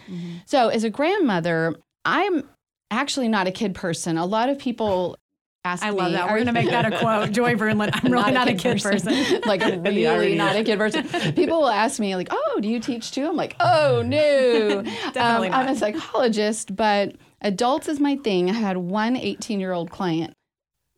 So 0.46 0.70
as 0.70 0.84
a 0.84 0.90
grandmother, 0.90 1.76
I'm 2.06 2.50
actually 2.90 3.28
not 3.28 3.46
a 3.46 3.52
kid 3.52 3.76
person. 3.76 4.18
A 4.18 4.26
lot 4.26 4.50
of 4.50 4.58
people 4.58 5.18
ask 5.66 5.84
I 5.84 5.92
me, 5.92 5.98
love 5.98 6.12
that. 6.14 6.26
We're 6.28 6.36
going 6.36 6.48
to 6.48 6.54
make 6.54 6.70
that 6.70 6.92
a 6.92 6.98
quote. 6.98 7.32
Joy 7.32 7.56
Vroonland, 7.56 7.92
I'm 7.94 8.12
really 8.12 8.32
not, 8.32 8.48
a 8.48 8.54
kid 8.54 8.82
person. 8.82 9.42
like 9.46 9.62
I'm 9.64 9.84
really 9.84 10.36
not 10.36 10.56
a 10.56 10.64
kid 10.64 10.78
person. 10.78 11.04
People 11.34 11.60
will 11.62 11.70
ask 11.70 12.00
me 12.00 12.16
like, 12.16 12.30
"Oh, 12.32 12.60
do 12.62 12.68
you 12.70 12.80
teach 12.80 13.12
too?" 13.12 13.28
I'm 13.28 13.36
like, 13.36 13.56
"Oh 13.60 14.04
no, 14.06 14.84
Definitely 14.84 15.50
Um, 15.50 15.54
I'm 15.54 15.68
a 15.68 15.76
psychologist, 15.76 16.76
but 16.76 17.16
adults 17.46 17.88
is 17.88 18.00
my 18.02 18.18
thing." 18.18 18.50
I 18.50 18.54
had 18.54 18.78
one 18.78 19.16
18 19.16 19.60
year 19.62 19.72
old 19.72 19.90
client, 19.90 20.34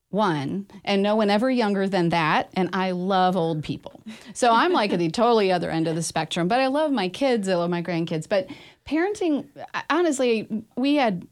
one, 0.10 0.68
and 0.84 1.04
no 1.04 1.16
one 1.16 1.30
ever 1.30 1.52
younger 1.52 1.88
than 1.88 2.10
that, 2.10 2.50
and 2.54 2.70
I 2.74 2.92
love 2.92 3.36
old 3.36 3.64
people. 3.64 4.02
So 4.34 4.52
I'm 4.52 4.72
like 4.72 4.94
at 4.94 5.00
the 5.00 5.10
totally 5.10 5.52
other 5.52 5.70
end 5.70 5.88
of 5.88 5.96
the 5.96 6.04
spectrum. 6.04 6.48
But 6.48 6.60
I 6.62 6.68
love 6.68 6.92
my 6.92 7.10
kids. 7.10 7.48
I 7.50 7.56
love 7.56 7.70
my 7.70 7.84
grandkids. 7.84 8.28
But 8.28 8.48
parenting, 8.86 9.46
honestly, 9.90 10.48
we 10.76 10.96
had. 10.96 11.28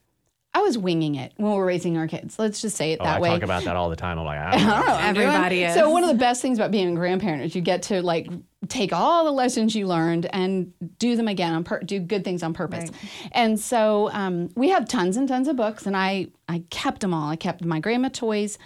I 0.55 0.59
was 0.61 0.77
winging 0.77 1.15
it 1.15 1.33
when 1.35 1.51
we 1.51 1.57
were 1.57 1.65
raising 1.65 1.97
our 1.97 2.07
kids. 2.07 2.39
Let's 2.39 2.61
just 2.61 2.77
say 2.77 2.93
it 2.93 2.99
Oh, 3.01 3.03
that 3.03 3.17
I 3.17 3.19
way. 3.19 3.29
I 3.29 3.33
talk 3.33 3.43
about 3.43 3.65
that 3.65 3.75
all 3.75 3.89
the 3.89 3.97
time. 3.97 4.17
I'm 4.17 4.23
like, 4.25 4.39
I 4.39 4.51
don't 4.51 4.61
I 4.61 4.63
know. 4.63 4.69
don't 4.69 4.85
know 4.85 4.91
what 4.93 5.01
I'm 5.03 5.13
doing. 5.13 5.27
Everybody 5.27 5.63
is. 5.63 5.73
So 5.73 5.89
one 5.89 6.03
of 6.03 6.09
the 6.09 6.15
best 6.15 6.41
things 6.41 6.57
about 6.57 6.71
being 6.71 6.89
a 6.93 6.95
grandparent 6.95 7.43
is 7.43 7.53
you 7.55 7.61
get 7.61 7.83
to 7.83 8.01
like 8.01 8.29
take 8.69 8.93
all 8.93 9.25
the 9.25 9.31
lessons 9.31 9.75
you 9.75 9.85
learned 9.85 10.27
and 10.31 10.71
do 10.97 11.17
them 11.17 11.27
again 11.27 11.53
on 11.53 11.65
pur- 11.65 11.81
do 11.81 11.99
good 11.99 12.23
things 12.23 12.41
on 12.41 12.53
purpose. 12.53 12.89
And 13.33 13.59
so 13.59 14.09
um, 14.13 14.49
we 14.55 14.69
have 14.69 14.87
tons 14.87 15.17
and 15.17 15.27
tons 15.27 15.49
of 15.49 15.57
books, 15.57 15.85
and 15.85 15.97
I 15.97 16.27
I 16.47 16.63
kept 16.69 17.01
them 17.01 17.13
all. 17.13 17.29
I 17.29 17.35
kept 17.35 17.63
my 17.65 17.81
grandma 17.81 18.07
toys. 18.07 18.57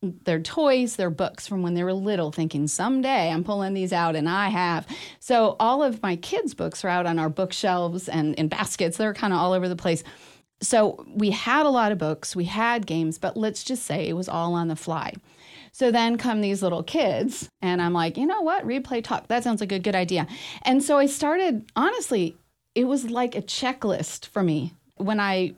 Their 0.00 0.38
toys, 0.38 0.94
their 0.94 1.10
books 1.10 1.48
from 1.48 1.62
when 1.62 1.74
they 1.74 1.82
were 1.82 1.92
little, 1.92 2.30
thinking 2.30 2.68
someday 2.68 3.30
I'm 3.32 3.42
pulling 3.42 3.74
these 3.74 3.92
out, 3.92 4.14
and 4.14 4.28
I 4.28 4.48
have. 4.48 4.86
So 5.18 5.56
all 5.58 5.82
of 5.82 6.02
my 6.04 6.14
kids' 6.14 6.54
books 6.54 6.84
are 6.84 6.88
out 6.88 7.04
on 7.06 7.18
our 7.18 7.28
bookshelves 7.28 8.08
and 8.08 8.34
in 8.36 8.46
baskets. 8.46 8.96
They're 8.96 9.12
kind 9.14 9.32
of 9.32 9.40
all 9.40 9.52
over 9.52 9.68
the 9.68 9.74
place 9.74 10.04
so 10.60 11.04
we 11.14 11.30
had 11.30 11.66
a 11.66 11.70
lot 11.70 11.92
of 11.92 11.98
books, 11.98 12.34
we 12.34 12.44
had 12.44 12.86
games, 12.86 13.18
but 13.18 13.36
let's 13.36 13.62
just 13.62 13.84
say 13.84 14.08
it 14.08 14.14
was 14.14 14.28
all 14.28 14.54
on 14.54 14.68
the 14.68 14.76
fly. 14.76 15.14
So 15.72 15.90
then 15.92 16.18
come 16.18 16.40
these 16.40 16.62
little 16.62 16.82
kids, 16.82 17.48
and 17.62 17.80
I'm 17.80 17.92
like, 17.92 18.16
you 18.16 18.26
know 18.26 18.40
what? 18.40 18.66
Read 18.66 18.84
play 18.84 19.00
talk. 19.00 19.28
That 19.28 19.44
sounds 19.44 19.60
like 19.60 19.70
a 19.70 19.78
good 19.78 19.94
idea. 19.94 20.26
And 20.62 20.82
so 20.82 20.98
I 20.98 21.06
started, 21.06 21.70
honestly, 21.76 22.36
it 22.74 22.84
was 22.84 23.10
like 23.10 23.36
a 23.36 23.42
checklist 23.42 24.26
for 24.26 24.42
me. 24.42 24.72
When 24.96 25.20
I, 25.20 25.54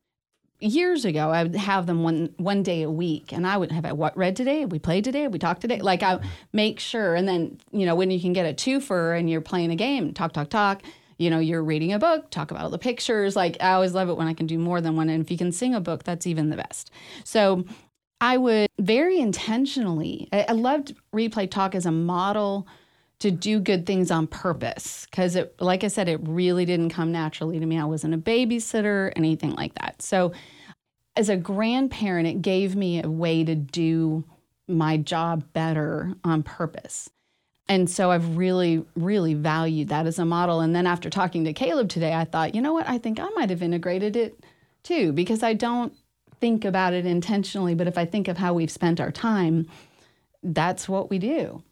years 0.58 1.06
ago, 1.06 1.30
I 1.30 1.44
would 1.44 1.56
have 1.56 1.86
them 1.86 2.02
one, 2.02 2.34
one 2.36 2.62
day 2.62 2.82
a 2.82 2.90
week, 2.90 3.32
and 3.32 3.46
I 3.46 3.56
would 3.56 3.72
have, 3.72 3.90
what 3.96 4.14
read 4.16 4.36
today? 4.36 4.66
We 4.66 4.78
played 4.78 5.04
today? 5.04 5.28
We 5.28 5.38
talked 5.38 5.62
today? 5.62 5.80
Like 5.80 6.02
I 6.02 6.20
make 6.52 6.80
sure. 6.80 7.14
And 7.14 7.26
then, 7.26 7.58
you 7.72 7.86
know, 7.86 7.94
when 7.94 8.10
you 8.10 8.20
can 8.20 8.34
get 8.34 8.44
a 8.44 8.52
twofer 8.52 9.18
and 9.18 9.30
you're 9.30 9.40
playing 9.40 9.70
a 9.70 9.76
game, 9.76 10.12
talk, 10.12 10.32
talk, 10.32 10.50
talk 10.50 10.82
you 11.20 11.28
know, 11.28 11.38
you're 11.38 11.62
reading 11.62 11.92
a 11.92 11.98
book, 11.98 12.30
talk 12.30 12.50
about 12.50 12.64
all 12.64 12.70
the 12.70 12.78
pictures. 12.78 13.36
Like, 13.36 13.58
I 13.60 13.72
always 13.72 13.92
love 13.92 14.08
it 14.08 14.16
when 14.16 14.26
I 14.26 14.32
can 14.32 14.46
do 14.46 14.58
more 14.58 14.80
than 14.80 14.96
one. 14.96 15.10
And 15.10 15.22
if 15.22 15.30
you 15.30 15.36
can 15.36 15.52
sing 15.52 15.74
a 15.74 15.80
book, 15.80 16.02
that's 16.02 16.26
even 16.26 16.48
the 16.48 16.56
best. 16.56 16.90
So, 17.24 17.66
I 18.22 18.38
would 18.38 18.68
very 18.78 19.18
intentionally, 19.18 20.28
I, 20.32 20.46
I 20.48 20.52
loved 20.52 20.94
Read 21.12 21.32
Play 21.32 21.46
Talk 21.46 21.74
as 21.74 21.84
a 21.84 21.92
model 21.92 22.66
to 23.18 23.30
do 23.30 23.60
good 23.60 23.84
things 23.84 24.10
on 24.10 24.26
purpose. 24.26 25.06
Because, 25.10 25.36
it, 25.36 25.54
like 25.60 25.84
I 25.84 25.88
said, 25.88 26.08
it 26.08 26.20
really 26.26 26.64
didn't 26.64 26.88
come 26.88 27.12
naturally 27.12 27.60
to 27.60 27.66
me. 27.66 27.78
I 27.78 27.84
wasn't 27.84 28.14
a 28.14 28.18
babysitter, 28.18 29.12
anything 29.14 29.54
like 29.54 29.74
that. 29.74 30.00
So, 30.00 30.32
as 31.16 31.28
a 31.28 31.36
grandparent, 31.36 32.28
it 32.28 32.40
gave 32.40 32.74
me 32.74 33.02
a 33.02 33.10
way 33.10 33.44
to 33.44 33.54
do 33.54 34.24
my 34.66 34.96
job 34.96 35.44
better 35.52 36.14
on 36.24 36.42
purpose. 36.44 37.10
And 37.70 37.88
so 37.88 38.10
I've 38.10 38.36
really, 38.36 38.84
really 38.96 39.34
valued 39.34 39.88
that 39.90 40.04
as 40.04 40.18
a 40.18 40.24
model. 40.24 40.58
And 40.58 40.74
then 40.74 40.88
after 40.88 41.08
talking 41.08 41.44
to 41.44 41.52
Caleb 41.52 41.88
today, 41.88 42.12
I 42.12 42.24
thought, 42.24 42.52
you 42.56 42.60
know 42.60 42.72
what? 42.72 42.88
I 42.88 42.98
think 42.98 43.20
I 43.20 43.28
might 43.30 43.48
have 43.48 43.62
integrated 43.62 44.16
it 44.16 44.44
too, 44.82 45.12
because 45.12 45.44
I 45.44 45.54
don't 45.54 45.94
think 46.40 46.64
about 46.64 46.94
it 46.94 47.06
intentionally. 47.06 47.76
But 47.76 47.86
if 47.86 47.96
I 47.96 48.06
think 48.06 48.26
of 48.26 48.38
how 48.38 48.54
we've 48.54 48.72
spent 48.72 48.98
our 48.98 49.12
time, 49.12 49.68
that's 50.42 50.88
what 50.88 51.10
we 51.10 51.20
do. 51.20 51.62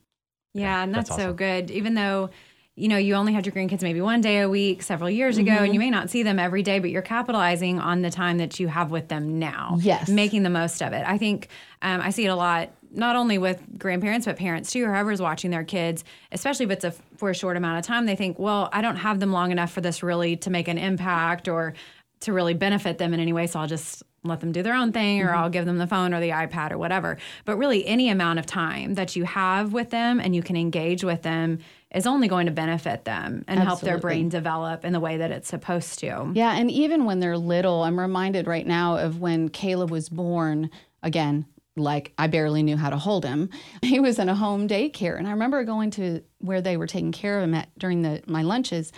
Yeah, 0.55 0.85
and 0.85 0.95
that's, 0.95 1.09
That's 1.09 1.21
so 1.21 1.33
good. 1.33 1.71
Even 1.73 1.95
though, 1.95 2.31
you 2.77 2.87
know, 2.87 2.97
you 2.97 3.15
only 3.15 3.33
had 3.33 3.45
your 3.45 3.53
grandkids 3.53 3.83
maybe 3.83 4.01
one 4.01 4.21
day 4.21 4.41
a 4.41 4.49
week 4.49 4.85
several 4.85 5.11
years 5.11 5.37
ago, 5.37 5.51
and 5.51 5.75
you 5.75 5.81
may 5.81 5.91
not 5.91 6.11
see 6.11 6.23
them 6.23 6.39
every 6.39 6.63
day, 6.63 6.79
but 6.79 6.91
you're 6.91 7.03
capitalizing 7.03 7.81
on 7.81 8.03
the 8.03 8.11
time 8.11 8.39
that 8.39 8.61
you 8.61 8.69
have 8.69 8.93
with 8.93 9.09
them 9.09 9.41
now. 9.41 9.79
Yes. 9.81 10.09
Making 10.09 10.45
the 10.45 10.51
most 10.51 10.81
of 10.81 10.93
it. 10.93 11.05
I 11.05 11.19
think 11.19 11.49
um, 11.83 12.01
I 12.01 12.11
see 12.11 12.25
it 12.25 12.29
a 12.29 12.37
lot, 12.37 12.71
not 12.91 13.17
only 13.17 13.39
with 13.39 13.61
grandparents, 13.79 14.27
but 14.27 14.37
parents 14.37 14.73
too, 14.73 14.87
whoever's 14.87 15.21
watching 15.21 15.51
their 15.51 15.65
kids, 15.65 16.05
especially 16.33 16.67
if 16.67 16.73
it's 16.73 16.85
a, 16.85 16.93
for 17.17 17.31
a 17.31 17.35
short 17.35 17.57
amount 17.57 17.79
of 17.79 17.85
time, 17.85 18.07
they 18.07 18.17
think, 18.17 18.39
well, 18.39 18.69
I 18.73 18.81
don't 18.81 18.97
have 18.97 19.21
them 19.21 19.33
long 19.33 19.51
enough 19.51 19.73
for 19.73 19.81
this 19.81 20.03
really 20.03 20.37
to 20.37 20.51
make 20.51 20.69
an 20.69 20.79
impact 20.79 21.49
or 21.49 21.75
to 22.21 22.33
really 22.33 22.55
benefit 22.55 22.99
them 22.99 23.15
in 23.15 23.21
any 23.21 23.33
way. 23.33 23.47
So 23.47 23.61
I'll 23.61 23.67
just 23.67 24.03
let 24.25 24.41
them 24.41 24.53
do 24.53 24.63
their 24.63 24.75
own 24.75 24.93
thing 24.93 25.23
or 25.23 25.29
mm-hmm. 25.29 25.39
I'll 25.39 25.51
give 25.51 25.65
them 25.65 25.79
the 25.79 25.87
phone 25.87 26.13
or 26.13 26.21
the 26.21 26.31
iPad 26.31 26.73
or 26.73 26.79
whatever. 26.79 27.19
But 27.45 27.57
really, 27.57 27.87
any 27.87 28.09
amount 28.09 28.39
of 28.39 28.47
time 28.47 28.95
that 28.95 29.17
you 29.17 29.25
have 29.25 29.73
with 29.73 29.91
them 29.91 30.21
and 30.21 30.35
you 30.35 30.43
can 30.43 30.57
engage 30.57 31.05
with 31.05 31.23
them 31.23 31.59
is 31.95 32.07
only 32.07 32.29
going 32.29 32.47
to 32.47 32.53
benefit 32.53 33.05
them 33.05 33.45
and 33.49 33.61
help 33.61 33.81
their 33.81 33.99
brain 33.99 34.29
develop 34.29 34.85
in 34.85 34.93
the 34.93 35.01
way 35.01 35.17
that 35.17 35.31
it's 35.31 35.49
supposed 35.49 35.99
to. 36.01 36.31
Yeah, 36.35 36.55
and 36.55 36.71
even 36.71 37.05
when 37.07 37.21
they're 37.21 37.39
little, 37.39 37.83
I'm 37.83 37.99
reminded 37.99 38.47
right 38.47 38.67
now 38.67 38.97
of 38.99 39.21
when 39.21 39.49
Caleb 39.49 39.91
was 39.91 40.09
born. 40.09 40.71
Again, 41.03 41.47
like 41.79 42.13
I 42.19 42.27
barely 42.27 42.63
knew 42.63 42.77
how 42.77 42.91
to 42.91 42.97
hold 42.97 43.25
him. 43.25 43.51
He 43.83 44.01
was 44.01 44.19
in 44.19 44.29
a 44.29 44.35
home 44.35 44.69
daycare, 44.69 45.17
and 45.19 45.27
I 45.27 45.31
remember 45.33 45.65
going 45.65 45.91
to 45.93 46.23
where 46.39 46.61
they 46.61 46.77
were 46.77 46.87
taking 46.87 47.13
care 47.13 47.39
of 47.39 47.45
him 47.45 47.55
at 47.55 47.69
during 47.79 48.03
the 48.03 48.23
my 48.27 48.43
lunches, 48.43 48.93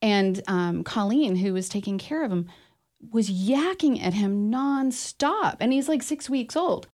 and 0.00 0.42
um, 0.48 0.84
Colleen, 0.84 1.36
who 1.36 1.52
was 1.52 1.68
taking 1.68 1.98
care 1.98 2.24
of 2.24 2.32
him, 2.32 2.50
was 3.10 3.30
yakking 3.30 4.02
at 4.02 4.14
him 4.14 4.50
nonstop, 4.50 5.56
and 5.60 5.72
he's 5.72 5.88
like 5.88 6.02
six 6.02 6.28
weeks 6.28 6.56
old. 6.56 6.88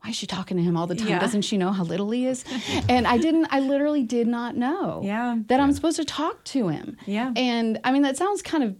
Why 0.00 0.10
is 0.10 0.16
she 0.16 0.26
talking 0.26 0.56
to 0.56 0.62
him 0.64 0.76
all 0.76 0.88
the 0.88 0.96
time? 0.96 1.08
Yeah. 1.10 1.20
Doesn't 1.20 1.42
she 1.42 1.56
know 1.56 1.70
how 1.70 1.84
little 1.84 2.10
he 2.10 2.26
is? 2.26 2.44
and 2.88 3.06
I 3.06 3.18
didn't. 3.18 3.46
I 3.50 3.60
literally 3.60 4.02
did 4.02 4.26
not 4.26 4.56
know 4.56 5.00
Yeah. 5.04 5.36
that 5.46 5.60
I'm 5.60 5.72
supposed 5.72 5.96
to 5.98 6.04
talk 6.04 6.42
to 6.46 6.66
him. 6.68 6.96
Yeah. 7.06 7.32
And 7.36 7.78
I 7.84 7.92
mean, 7.92 8.02
that 8.02 8.16
sounds 8.16 8.42
kind 8.42 8.64
of 8.64 8.76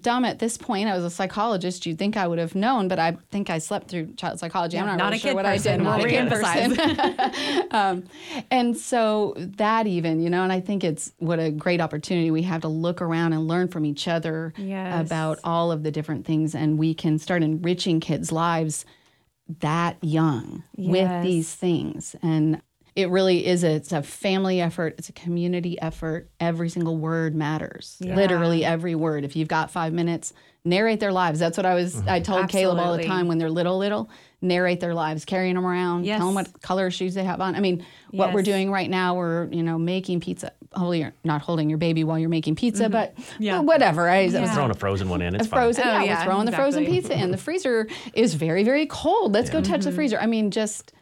dumb 0.00 0.24
at 0.24 0.38
this 0.38 0.56
point. 0.56 0.88
I 0.88 0.94
was 0.94 1.04
a 1.04 1.10
psychologist. 1.10 1.86
You'd 1.86 1.98
think 1.98 2.16
I 2.16 2.26
would 2.26 2.38
have 2.38 2.54
known, 2.54 2.88
but 2.88 2.98
I 2.98 3.16
think 3.30 3.50
I 3.50 3.58
slept 3.58 3.88
through 3.88 4.14
child 4.14 4.38
psychology. 4.38 4.78
I'm 4.78 4.86
not, 4.86 4.98
not 4.98 5.06
really 5.06 5.18
sure 5.18 5.34
what 5.34 5.44
person. 5.44 5.72
I 5.72 5.76
did. 5.76 5.82
Not 5.82 5.98
We'll 5.98 6.06
a 6.06 6.10
kid 6.10 6.28
person. 6.28 7.66
um, 7.70 8.04
and 8.50 8.76
so 8.76 9.34
that 9.36 9.86
even, 9.86 10.20
you 10.20 10.30
know, 10.30 10.42
and 10.42 10.52
I 10.52 10.60
think 10.60 10.84
it's 10.84 11.12
what 11.18 11.38
a 11.38 11.50
great 11.50 11.80
opportunity 11.80 12.30
we 12.30 12.42
have 12.42 12.62
to 12.62 12.68
look 12.68 13.00
around 13.00 13.32
and 13.32 13.46
learn 13.48 13.68
from 13.68 13.84
each 13.84 14.08
other 14.08 14.52
Yes. 14.56 15.06
about 15.06 15.38
all 15.44 15.72
of 15.72 15.82
the 15.82 15.90
different 15.90 16.26
things. 16.26 16.54
And 16.54 16.78
we 16.78 16.94
can 16.94 17.18
start 17.18 17.42
enriching 17.42 18.00
kids' 18.00 18.32
lives 18.32 18.84
that 19.60 19.96
young 20.02 20.64
with 20.76 21.22
these 21.22 21.54
things. 21.54 22.16
And 22.22 22.60
it 22.96 23.10
really 23.10 23.46
is 23.46 23.62
a, 23.62 23.72
it's 23.72 23.92
a 23.92 24.02
family 24.02 24.60
effort. 24.60 24.94
It's 24.98 25.08
a 25.10 25.12
community 25.12 25.80
effort. 25.80 26.30
Every 26.40 26.68
single 26.70 26.96
word 26.96 27.34
matters. 27.34 27.96
Yeah. 28.00 28.16
Literally 28.16 28.64
every 28.64 28.94
word. 28.94 29.24
If 29.24 29.36
you've 29.36 29.48
got 29.48 29.70
five 29.70 29.92
minutes, 29.92 30.32
narrate 30.64 30.98
their 30.98 31.12
lives. 31.12 31.38
That's 31.38 31.56
what 31.56 31.66
I 31.66 31.74
was. 31.74 32.04
I 32.06 32.20
told 32.20 32.48
Caleb 32.48 32.78
all 32.78 32.96
the 32.96 33.04
time 33.04 33.28
when 33.28 33.38
they're 33.38 33.50
little, 33.50 33.78
little. 33.78 34.10
Narrate 34.42 34.80
their 34.80 34.94
lives, 34.94 35.24
carrying 35.24 35.54
them 35.54 35.66
around, 35.66 36.04
Yes. 36.04 36.18
tell 36.18 36.26
them 36.26 36.34
what 36.34 36.60
color 36.60 36.90
shoes 36.90 37.14
they 37.14 37.24
have 37.24 37.40
on. 37.40 37.54
I 37.56 37.60
mean, 37.60 37.84
what 38.10 38.34
we're 38.34 38.42
doing 38.42 38.70
right 38.70 38.88
now, 38.88 39.14
we're 39.14 39.46
you 39.50 39.62
know 39.62 39.78
making 39.78 40.20
pizza. 40.20 40.52
hopefully 40.74 41.00
you're 41.00 41.14
not 41.24 41.40
holding 41.40 41.70
your 41.70 41.78
baby 41.78 42.04
while 42.04 42.18
you're 42.18 42.28
making 42.28 42.54
pizza, 42.54 42.88
but 42.90 43.16
Mm-hmm. 43.16 43.42
Yeah. 43.42 43.52
well, 43.54 43.64
whatever. 43.64 44.08
I, 44.10 44.20
Yeah. 44.22 44.52
Throwing 44.54 44.70
a 44.70 44.74
frozen 44.74 45.08
one 45.08 45.22
in, 45.22 45.34
it's 45.34 45.46
fine. 45.46 45.58
frozen. 45.60 45.84
Oh, 45.86 45.90
yeah, 45.90 46.02
yeah, 46.02 46.18
we're 46.20 46.24
throwing 46.30 46.46
the 46.46 46.52
frozen 46.52 46.84
pizza 46.84 47.18
in. 47.18 47.30
The 47.30 47.38
freezer 47.38 47.88
is 48.12 48.34
very, 48.34 48.62
very 48.62 48.86
cold. 48.86 49.32
Let's 49.32 49.48
go 49.50 49.62
touch 49.62 49.84
the 49.84 49.92
freezer. 49.92 50.18
I 50.18 50.26
mean, 50.26 50.50
just 50.50 50.92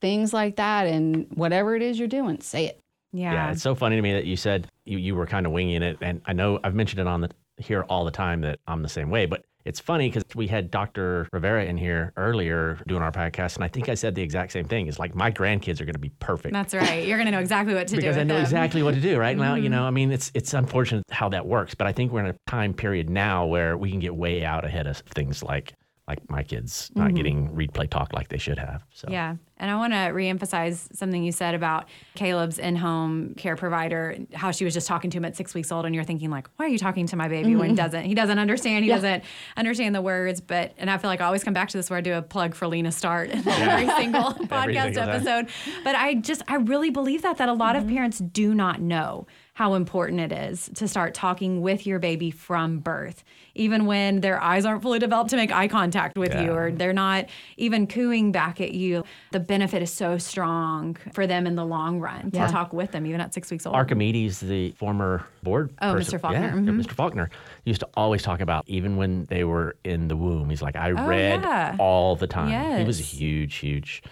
things 0.00 0.32
like 0.32 0.56
that, 0.56 0.86
and 0.86 1.26
whatever 1.34 1.74
it 1.74 1.82
is 1.82 1.98
you're 1.98 2.08
doing, 2.08 2.40
say 2.40 2.66
it. 2.66 2.80
Yeah. 3.12 3.32
Yeah, 3.32 3.52
it's 3.52 3.62
so 3.62 3.74
funny 3.74 3.96
to 3.96 4.02
me 4.02 4.12
that 4.12 4.26
you 4.26 4.36
said 4.36 4.68
you, 4.84 4.98
you 4.98 5.14
were 5.14 5.26
kind 5.26 5.46
of 5.46 5.52
winging 5.52 5.82
it, 5.82 5.98
and 6.00 6.20
I 6.26 6.32
know 6.32 6.60
I've 6.62 6.74
mentioned 6.74 7.00
it 7.00 7.06
on 7.06 7.20
the 7.22 7.30
here 7.58 7.82
all 7.88 8.04
the 8.04 8.10
time 8.10 8.40
that 8.42 8.60
I'm 8.66 8.82
the 8.82 8.88
same 8.88 9.10
way. 9.10 9.26
But 9.26 9.44
it's 9.64 9.80
funny 9.80 10.08
because 10.08 10.24
we 10.34 10.46
had 10.46 10.70
Dr. 10.70 11.28
Rivera 11.32 11.64
in 11.64 11.76
here 11.76 12.12
earlier 12.16 12.78
doing 12.86 13.02
our 13.02 13.12
podcast, 13.12 13.56
and 13.56 13.64
I 13.64 13.68
think 13.68 13.88
I 13.88 13.94
said 13.94 14.14
the 14.14 14.22
exact 14.22 14.52
same 14.52 14.66
thing. 14.66 14.86
It's 14.86 14.98
like 14.98 15.14
my 15.14 15.30
grandkids 15.30 15.80
are 15.80 15.84
going 15.84 15.94
to 15.94 15.98
be 15.98 16.10
perfect. 16.20 16.54
That's 16.54 16.74
right. 16.74 17.06
You're 17.06 17.18
going 17.18 17.26
to 17.26 17.32
know 17.32 17.40
exactly 17.40 17.74
what 17.74 17.88
to 17.88 17.94
do. 17.94 18.00
because 18.00 18.16
I 18.16 18.22
know 18.22 18.34
them. 18.34 18.44
exactly 18.44 18.82
what 18.82 18.94
to 18.94 19.00
do 19.00 19.18
right 19.18 19.36
now. 19.36 19.54
Mm-hmm. 19.54 19.64
You 19.64 19.70
know, 19.70 19.84
I 19.84 19.90
mean, 19.90 20.10
it's 20.10 20.30
it's 20.34 20.54
unfortunate 20.54 21.04
how 21.10 21.28
that 21.30 21.46
works, 21.46 21.74
but 21.74 21.86
I 21.86 21.92
think 21.92 22.12
we're 22.12 22.20
in 22.20 22.30
a 22.34 22.36
time 22.46 22.72
period 22.72 23.10
now 23.10 23.46
where 23.46 23.76
we 23.76 23.90
can 23.90 24.00
get 24.00 24.14
way 24.14 24.44
out 24.44 24.64
ahead 24.64 24.86
of 24.86 24.98
things 24.98 25.42
like 25.42 25.74
like 26.08 26.28
my 26.30 26.42
kids 26.42 26.90
not 26.94 27.14
getting 27.14 27.54
read 27.54 27.72
play 27.74 27.86
talk 27.86 28.12
like 28.14 28.28
they 28.28 28.38
should 28.38 28.58
have. 28.58 28.84
So 28.94 29.06
Mm-hmm. 29.06 29.12
Yeah. 29.12 29.36
And 29.60 29.70
I 29.70 29.76
want 29.76 29.92
to 29.92 29.98
reemphasize 29.98 30.94
something 30.96 31.22
you 31.24 31.32
said 31.32 31.54
about 31.54 31.88
Caleb's 32.14 32.60
in 32.60 32.76
home 32.76 33.34
care 33.34 33.56
provider, 33.56 34.16
how 34.32 34.52
she 34.52 34.64
was 34.64 34.72
just 34.72 34.86
talking 34.86 35.10
to 35.10 35.16
him 35.16 35.24
at 35.24 35.36
six 35.36 35.52
weeks 35.52 35.72
old. 35.72 35.84
And 35.84 35.94
you're 35.94 36.04
thinking, 36.04 36.30
like, 36.30 36.48
why 36.56 36.66
are 36.66 36.68
you 36.68 36.78
talking 36.78 37.08
to 37.08 37.16
my 37.16 37.26
baby 37.26 37.56
when 37.56 37.70
he 37.70 37.74
doesn't? 37.74 38.04
He 38.04 38.14
doesn't 38.14 38.38
understand. 38.38 38.84
He 38.84 38.90
doesn't 38.90 39.24
understand 39.56 39.96
the 39.96 40.00
words. 40.00 40.40
But, 40.40 40.74
and 40.78 40.88
I 40.88 40.96
feel 40.98 41.10
like 41.10 41.20
I 41.20 41.24
always 41.24 41.42
come 41.42 41.54
back 41.54 41.68
to 41.70 41.76
this 41.76 41.90
where 41.90 41.98
I 41.98 42.02
do 42.02 42.14
a 42.14 42.22
plug 42.22 42.54
for 42.54 42.68
LENA 42.68 42.92
Start 42.92 43.30
in 43.30 43.38
every 43.48 43.88
single 43.96 44.30
podcast 44.34 44.94
single 44.94 45.02
time. 45.02 45.08
episode. 45.08 45.48
But 45.82 45.96
I 45.96 46.14
just, 46.14 46.42
I 46.46 46.56
really 46.56 46.90
believe 46.90 47.22
that, 47.22 47.38
that 47.38 47.48
a 47.48 47.52
lot 47.54 47.74
of 47.74 47.88
parents 47.88 48.18
do 48.18 48.54
not 48.54 48.80
know 48.80 49.26
how 49.58 49.74
important 49.74 50.20
it 50.20 50.30
is 50.30 50.70
to 50.72 50.86
start 50.86 51.14
talking 51.14 51.60
with 51.60 51.84
your 51.84 51.98
baby 51.98 52.30
from 52.30 52.78
birth, 52.78 53.24
even 53.56 53.86
when 53.86 54.20
their 54.20 54.40
eyes 54.40 54.64
aren't 54.64 54.82
fully 54.82 55.00
developed 55.00 55.30
to 55.30 55.36
make 55.36 55.50
eye 55.50 55.66
contact 55.66 56.16
with 56.16 56.32
you 56.32 56.52
or 56.52 56.70
they're 56.70 56.92
not 56.92 57.26
even 57.56 57.88
cooing 57.88 58.30
back 58.30 58.60
at 58.60 58.70
you. 58.70 59.02
The 59.32 59.40
benefit 59.40 59.82
is 59.82 59.92
so 59.92 60.16
strong 60.16 60.96
for 61.12 61.26
them 61.26 61.44
in 61.44 61.56
the 61.56 61.64
long 61.66 61.98
run 61.98 62.30
Yeah. 62.32 62.46
to 62.46 62.52
talk 62.52 62.72
with 62.72 62.92
them, 62.92 63.04
even 63.04 63.20
at 63.20 63.34
six 63.34 63.50
weeks 63.50 63.66
old. 63.66 63.74
Archimedes, 63.74 64.38
the 64.38 64.70
former 64.78 65.24
board 65.42 65.72
Oh, 65.82 65.94
person, 65.94 66.18
Mr. 66.18 66.20
Faulkner. 66.20 66.40
yeah, 66.40 66.52
Mhm. 66.52 66.80
Mr. 66.80 66.92
Faulkner 66.92 67.28
used 67.64 67.80
to 67.80 67.88
always 67.96 68.22
talk 68.22 68.40
about 68.40 68.62
even 68.68 68.96
when 68.96 69.24
they 69.24 69.42
were 69.42 69.74
in 69.82 70.06
the 70.06 70.16
womb. 70.16 70.50
He's 70.50 70.62
like, 70.62 70.76
I 70.76 70.92
Oh, 70.92 71.08
read 71.08 71.42
yeah. 71.42 71.74
all 71.80 72.14
the 72.14 72.28
time. 72.28 72.78
He 72.78 72.84
was 72.84 73.00
a 73.00 73.02
huge, 73.02 73.56
huge 73.56 74.04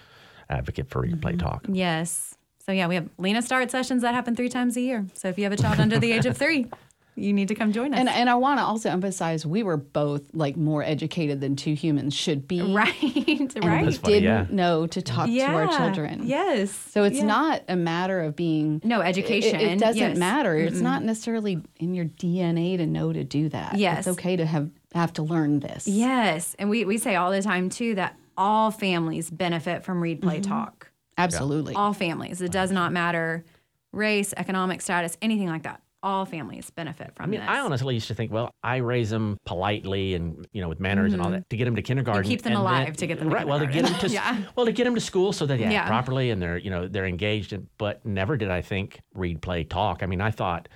advocate 0.51 0.89
for 0.91 1.03
read 1.03 1.23
play 1.23 1.35
Mm-hmm. 1.35 1.39
talk. 1.47 1.67
yes. 1.69 2.36
So, 2.67 2.73
yeah, 2.73 2.89
we 2.89 2.97
have 2.97 3.09
LENA 3.17 3.43
Start 3.43 3.71
sessions 3.71 4.03
that 4.03 4.13
happen 4.13 4.35
three 4.35 4.49
times 4.49 4.77
a 4.77 4.81
year. 4.81 5.07
So, 5.15 5.29
if 5.29 5.39
you 5.39 5.45
have 5.45 5.53
a 5.53 5.57
child 5.57 5.79
under 5.79 6.01
the 6.01 6.11
age 6.11 6.27
of 6.27 6.37
three, 6.37 6.67
you 7.15 7.33
need 7.33 7.47
to 7.49 7.55
come 7.55 7.73
join 7.73 7.95
us. 7.95 8.01
And 8.01 8.09
and 8.09 8.29
I 8.29 8.35
want 8.35 8.59
to 8.59 8.65
also 8.65 8.91
emphasize 8.91 9.47
we 9.47 9.63
were 9.63 9.77
both 9.77 10.23
like 10.35 10.57
more 10.57 10.83
educated 10.83 11.41
than 11.41 11.55
two 11.55 11.75
humans 11.75 12.13
should 12.13 12.49
be. 12.49 12.61
right, 12.75 12.93
And 13.03 13.65
right. 13.65 13.87
we 13.87 13.93
funny, 13.93 14.15
didn't 14.15 14.25
yeah. 14.25 14.47
know 14.51 14.89
to 14.89 15.01
talk 15.01 15.27
to 15.27 15.41
our 15.41 15.69
children. 15.69 16.27
Yes. 16.27 16.73
So 16.73 17.05
it's 17.05 17.19
Yeah. 17.19 17.27
not 17.27 17.63
a 17.69 17.77
matter 17.77 18.21
of 18.21 18.35
being 18.35 18.81
No, 18.85 19.01
education. 19.01 19.61
It, 19.61 19.79
doesn't 19.79 19.97
Yes. 19.97 20.19
matter. 20.19 20.57
It's 20.57 20.81
not 20.81 21.05
necessarily 21.05 21.63
in 21.79 21.95
your 21.95 22.07
DNA 22.07 22.77
to 22.79 22.87
know 22.87 23.13
to 23.13 23.23
do 23.23 23.49
that. 23.49 23.77
Yes. 23.79 24.01
It's 24.01 24.19
okay 24.19 24.35
to 24.37 24.45
have 24.45 24.71
have 24.93 25.13
to 25.13 25.23
learn 25.23 25.61
this. 25.61 25.87
Yes. 25.87 26.57
And 26.59 26.69
we, 26.69 26.85
we 26.85 26.99
say 26.99 27.15
all 27.15 27.31
the 27.31 27.43
time, 27.43 27.71
too, 27.71 27.95
that 27.95 28.17
all 28.37 28.71
families 28.71 29.31
benefit 29.31 29.85
from 29.85 30.03
read, 30.03 30.21
play, 30.21 30.41
mm-hmm. 30.41 30.51
talk. 30.51 30.76
Absolutely. 31.19 31.75
All 31.75 31.93
families. 31.93 32.41
It 32.43 32.53
does 32.53 32.71
not 32.73 32.93
matter 32.93 33.45
race, 33.93 34.35
economic 34.37 34.83
status, 34.83 35.17
anything 35.23 35.49
like 35.49 35.63
that. 35.63 35.81
All 36.03 36.25
families 36.25 36.71
benefit 36.71 37.13
from 37.17 37.25
I 37.25 37.27
mean, 37.27 37.41
this. 37.41 37.49
I 37.49 37.59
honestly 37.61 37.95
used 37.95 38.07
to 38.09 38.15
think, 38.15 38.31
well, 38.31 38.51
I 38.63 38.77
raise 38.77 39.11
them 39.11 39.39
politely 39.45 40.15
and 40.15 40.47
you 40.53 40.61
know 40.61 40.69
with 40.69 40.79
manners 40.79 41.13
and 41.13 41.21
all 41.23 41.31
that 41.31 41.49
to 41.51 41.57
get 41.57 41.65
them 41.65 41.75
to 41.75 41.83
kindergarten. 41.83 42.23
Mm-hmm. 42.23 42.31
keep 42.31 42.43
them 42.43 42.53
and 42.53 42.61
alive 42.61 42.97
to 42.99 43.07
get 43.09 43.19
them 43.19 43.31
to 43.31 43.35
right. 43.35 43.47
Well, 43.47 43.59
to 43.59 43.67
get 43.67 43.87
them 43.87 43.95
to 44.01 44.09
Yeah. 44.11 44.37
well 44.55 44.67
to 44.67 44.73
get 44.73 44.85
them 44.85 44.95
to 44.95 45.01
school 45.01 45.33
so 45.33 45.47
that 45.47 45.59
yeah, 45.59 45.71
Yeah. 45.71 45.87
properly 45.89 46.31
and 46.31 46.41
they're 46.41 46.59
you 46.59 46.71
know 46.71 46.87
they're 46.87 47.07
engaged. 47.07 47.53
In, 47.55 47.67
but 47.79 48.05
never 48.07 48.37
did 48.37 48.51
I 48.51 48.61
think 48.61 49.01
read, 49.15 49.43
play, 49.43 49.65
talk. 49.65 50.03
I 50.03 50.07
mean, 50.07 50.21
I 50.21 50.31
thought 50.31 50.69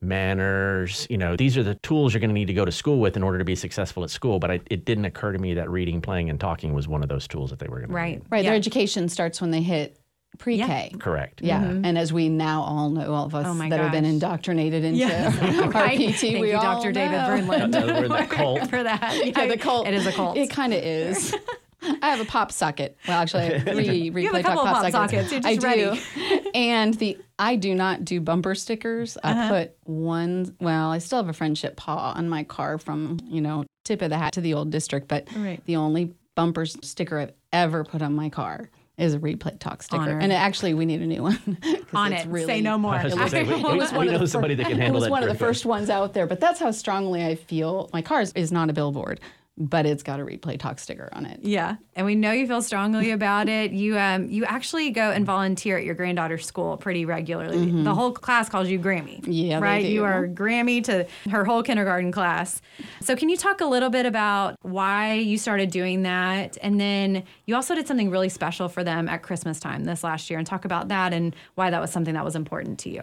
manners. 0.00 1.06
You 1.10 1.18
know, 1.18 1.36
these 1.36 1.56
are 1.56 1.62
the 1.62 1.74
tools 1.76 2.12
you're 2.14 2.20
going 2.20 2.30
to 2.30 2.34
need 2.34 2.46
to 2.46 2.54
go 2.54 2.64
to 2.64 2.72
school 2.72 3.00
with 3.00 3.16
in 3.16 3.22
order 3.22 3.38
to 3.38 3.44
be 3.44 3.54
successful 3.54 4.04
at 4.04 4.10
school. 4.10 4.38
But 4.38 4.50
I, 4.50 4.60
it 4.70 4.84
didn't 4.84 5.04
occur 5.04 5.32
to 5.32 5.38
me 5.38 5.54
that 5.54 5.70
reading, 5.70 6.00
playing, 6.00 6.30
and 6.30 6.38
talking 6.40 6.72
was 6.74 6.88
one 6.88 7.02
of 7.02 7.08
those 7.08 7.26
tools 7.28 7.50
that 7.50 7.58
they 7.58 7.66
were 7.68 7.78
going 7.78 7.88
to 7.88 7.94
right. 7.94 8.22
Right. 8.30 8.44
Yeah. 8.44 8.50
Their 8.50 8.56
education 8.56 9.08
starts 9.08 9.40
when 9.40 9.50
they 9.50 9.62
hit 9.62 9.98
pre-K. 10.38 10.92
Correct. 11.00 11.40
Yeah. 11.42 11.62
And 11.64 11.98
as 11.98 12.12
we 12.12 12.28
now 12.28 12.62
all 12.62 12.90
know, 12.90 13.12
all 13.12 13.26
of 13.26 13.34
us 13.34 13.42
Mm-hmm. 13.46 13.50
Oh 13.50 13.54
my 13.54 13.68
that 13.70 13.80
have 13.80 13.92
been 13.92 14.04
indoctrinated 14.04 14.84
into 14.84 14.98
Yes. 14.98 15.36
our 15.62 15.70
Right. 15.70 15.98
PT, 15.98 16.20
Thank 16.20 16.40
we 16.40 16.50
you, 16.50 16.56
all 16.56 16.62
Dr. 16.62 16.92
David 16.92 17.12
know. 17.12 17.26
Vroonland. 17.28 17.74
Uh, 17.74 17.86
we're 17.94 18.04
in 18.04 18.10
that 18.10 18.30
cult. 18.30 18.70
for 18.70 18.82
that. 18.82 19.20
Yeah, 19.24 19.46
the 19.46 19.56
cult. 19.56 19.86
It 19.88 19.94
is 19.94 20.06
a 20.06 20.12
cult. 20.12 20.36
It 20.36 20.50
kind 20.50 20.72
of 20.74 20.82
is. 20.82 21.34
I 22.02 22.10
have 22.10 22.20
a 22.20 22.24
pop 22.24 22.52
socket. 22.52 22.96
Well, 23.06 23.20
actually, 23.20 23.42
I 23.44 23.58
have 23.58 23.74
three 23.74 24.10
read 24.10 24.30
play 24.30 24.42
talk 24.42 24.54
pop, 24.54 24.82
pop 24.82 24.90
sockets. 24.90 25.30
Just 25.30 25.46
I 25.46 25.56
do. 25.56 25.96
and 26.54 26.94
the 26.94 27.18
I 27.38 27.56
do 27.56 27.74
not 27.74 28.04
do 28.04 28.20
bumper 28.20 28.54
stickers. 28.54 29.16
Uh-huh. 29.22 29.40
I 29.40 29.48
put 29.48 29.76
one. 29.84 30.56
Well, 30.60 30.90
I 30.90 30.98
still 30.98 31.18
have 31.18 31.28
a 31.28 31.32
friendship 31.32 31.76
paw 31.76 32.12
on 32.16 32.28
my 32.28 32.44
car 32.44 32.78
from 32.78 33.18
you 33.24 33.40
know 33.40 33.64
tip 33.84 34.02
of 34.02 34.10
the 34.10 34.18
hat 34.18 34.34
to 34.34 34.40
the 34.40 34.54
old 34.54 34.70
district, 34.70 35.08
but 35.08 35.28
Right. 35.36 35.64
the 35.66 35.76
only 35.76 36.14
bumper 36.34 36.66
sticker 36.66 37.18
I've 37.18 37.32
ever 37.52 37.84
put 37.84 38.02
on 38.02 38.14
my 38.14 38.28
car 38.28 38.70
is 38.96 39.14
a 39.14 39.18
read 39.18 39.38
play 39.38 39.56
talk 39.58 39.82
sticker. 39.82 40.02
Honor. 40.02 40.18
And 40.18 40.32
actually, 40.32 40.74
we 40.74 40.84
need 40.84 41.00
a 41.00 41.06
new 41.06 41.22
one. 41.22 41.58
On 41.94 42.12
it. 42.12 42.26
Really, 42.26 42.46
Say 42.46 42.60
no 42.60 42.76
more. 42.76 42.94
I 42.94 43.04
was 43.04 43.30
say, 43.30 43.44
we, 43.44 43.54
It 43.54 43.62
we, 43.64 43.78
was 43.78 43.92
we 43.92 44.06
know 44.06 44.18
the 44.18 44.26
somebody 44.26 44.54
that 44.56 44.66
can 44.66 44.72
it 44.78 44.82
handle 44.82 45.00
was 45.00 45.08
one 45.08 45.22
of 45.22 45.28
the 45.28 45.36
first 45.36 45.64
ones 45.64 45.88
out 45.88 46.14
there, 46.14 46.26
but 46.26 46.40
that's 46.40 46.58
how 46.58 46.72
strongly 46.72 47.24
I 47.24 47.36
feel. 47.36 47.88
My 47.92 48.02
car 48.02 48.20
is, 48.20 48.32
is 48.32 48.50
not 48.50 48.68
a 48.68 48.72
billboard, 48.72 49.20
but 49.58 49.84
it's 49.84 50.02
got 50.02 50.20
a 50.20 50.24
read 50.24 50.40
play 50.40 50.56
talk 50.56 50.78
sticker 50.78 51.08
on 51.12 51.26
it. 51.26 51.40
Yeah, 51.42 51.76
and 51.96 52.06
we 52.06 52.14
know 52.14 52.30
you 52.30 52.46
feel 52.46 52.62
strongly 52.62 53.10
about 53.10 53.48
it. 53.48 53.72
You 53.72 53.98
um 53.98 54.28
you 54.28 54.44
actually 54.44 54.90
go 54.90 55.10
and 55.10 55.26
volunteer 55.26 55.76
at 55.76 55.84
your 55.84 55.94
granddaughter's 55.94 56.46
school 56.46 56.76
pretty 56.76 57.04
regularly. 57.04 57.82
The 57.82 57.94
whole 57.94 58.12
class 58.12 58.48
calls 58.48 58.68
you 58.68 58.78
Grammy. 58.78 59.20
Mm-hmm. 59.20 59.30
Yeah, 59.30 59.58
right. 59.58 59.84
You 59.84 60.04
are 60.04 60.26
Grammy 60.28 60.82
to 60.84 61.06
her 61.30 61.44
whole 61.44 61.62
kindergarten 61.62 62.12
class. 62.12 62.62
So 63.00 63.16
can 63.16 63.28
you 63.28 63.36
talk 63.36 63.60
a 63.60 63.66
little 63.66 63.90
bit 63.90 64.06
about 64.06 64.56
why 64.62 65.14
you 65.14 65.36
started 65.38 65.70
doing 65.70 66.02
that, 66.02 66.56
and 66.62 66.80
then 66.80 67.24
you 67.46 67.54
also 67.56 67.74
did 67.74 67.86
something 67.86 68.10
really 68.10 68.28
special 68.28 68.68
for 68.68 68.84
them 68.84 69.08
at 69.08 69.22
Christmas 69.22 69.58
time 69.58 69.84
this 69.84 70.04
last 70.04 70.30
year, 70.30 70.38
and 70.38 70.46
talk 70.46 70.64
about 70.64 70.88
that 70.88 71.12
and 71.12 71.34
why 71.56 71.70
that 71.70 71.80
was 71.80 71.90
something 71.90 72.14
that 72.14 72.24
was 72.24 72.36
important 72.36 72.78
to 72.80 72.90
you. 72.90 73.02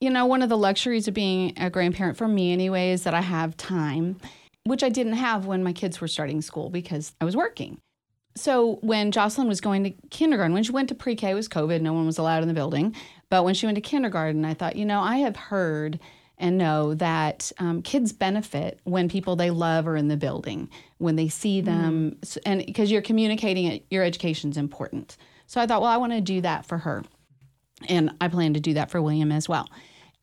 You 0.00 0.08
know, 0.10 0.24
one 0.24 0.40
of 0.42 0.48
the 0.48 0.56
luxuries 0.56 1.08
of 1.08 1.14
being 1.14 1.52
a 1.58 1.68
grandparent 1.68 2.16
for 2.16 2.26
me, 2.26 2.52
anyway, 2.52 2.90
is 2.90 3.02
that 3.02 3.12
I 3.12 3.20
have 3.20 3.56
time. 3.56 4.16
Which 4.64 4.82
I 4.82 4.88
didn't 4.88 5.14
have 5.14 5.46
when 5.46 5.64
my 5.64 5.72
kids 5.72 6.00
were 6.00 6.08
starting 6.08 6.42
school 6.42 6.70
because 6.70 7.12
I 7.20 7.24
was 7.24 7.36
working. 7.36 7.80
So 8.36 8.78
when 8.82 9.10
Jocelyn 9.10 9.48
was 9.48 9.60
going 9.60 9.84
to 9.84 9.90
kindergarten, 10.10 10.54
when 10.54 10.62
she 10.62 10.72
went 10.72 10.88
to 10.90 10.94
pre-K, 10.94 11.30
it 11.30 11.34
was 11.34 11.48
COVID, 11.48 11.80
no 11.80 11.92
one 11.92 12.06
was 12.06 12.18
allowed 12.18 12.42
in 12.42 12.48
the 12.48 12.54
building. 12.54 12.94
But 13.28 13.44
when 13.44 13.54
she 13.54 13.66
went 13.66 13.76
to 13.76 13.82
kindergarten, 13.82 14.44
I 14.44 14.54
thought, 14.54 14.76
you 14.76 14.84
know, 14.84 15.00
I 15.00 15.16
have 15.16 15.36
heard 15.36 15.98
and 16.38 16.56
know 16.56 16.94
that 16.94 17.52
um, 17.58 17.82
kids 17.82 18.12
benefit 18.12 18.80
when 18.84 19.08
people 19.08 19.36
they 19.36 19.50
love 19.50 19.86
are 19.86 19.96
in 19.96 20.08
the 20.08 20.16
building, 20.16 20.70
when 20.98 21.16
they 21.16 21.28
see 21.28 21.60
them, 21.60 22.16
mm. 22.20 22.38
and 22.46 22.64
because 22.64 22.90
you're 22.90 23.02
communicating 23.02 23.66
it, 23.66 23.84
your 23.90 24.02
education's 24.02 24.56
important. 24.56 25.18
So 25.46 25.60
I 25.60 25.66
thought, 25.66 25.82
well, 25.82 25.90
I 25.90 25.98
want 25.98 26.12
to 26.12 26.20
do 26.20 26.40
that 26.40 26.64
for 26.64 26.78
her. 26.78 27.04
And 27.88 28.12
I 28.20 28.28
plan 28.28 28.54
to 28.54 28.60
do 28.60 28.74
that 28.74 28.90
for 28.90 29.02
William 29.02 29.32
as 29.32 29.48
well. 29.48 29.68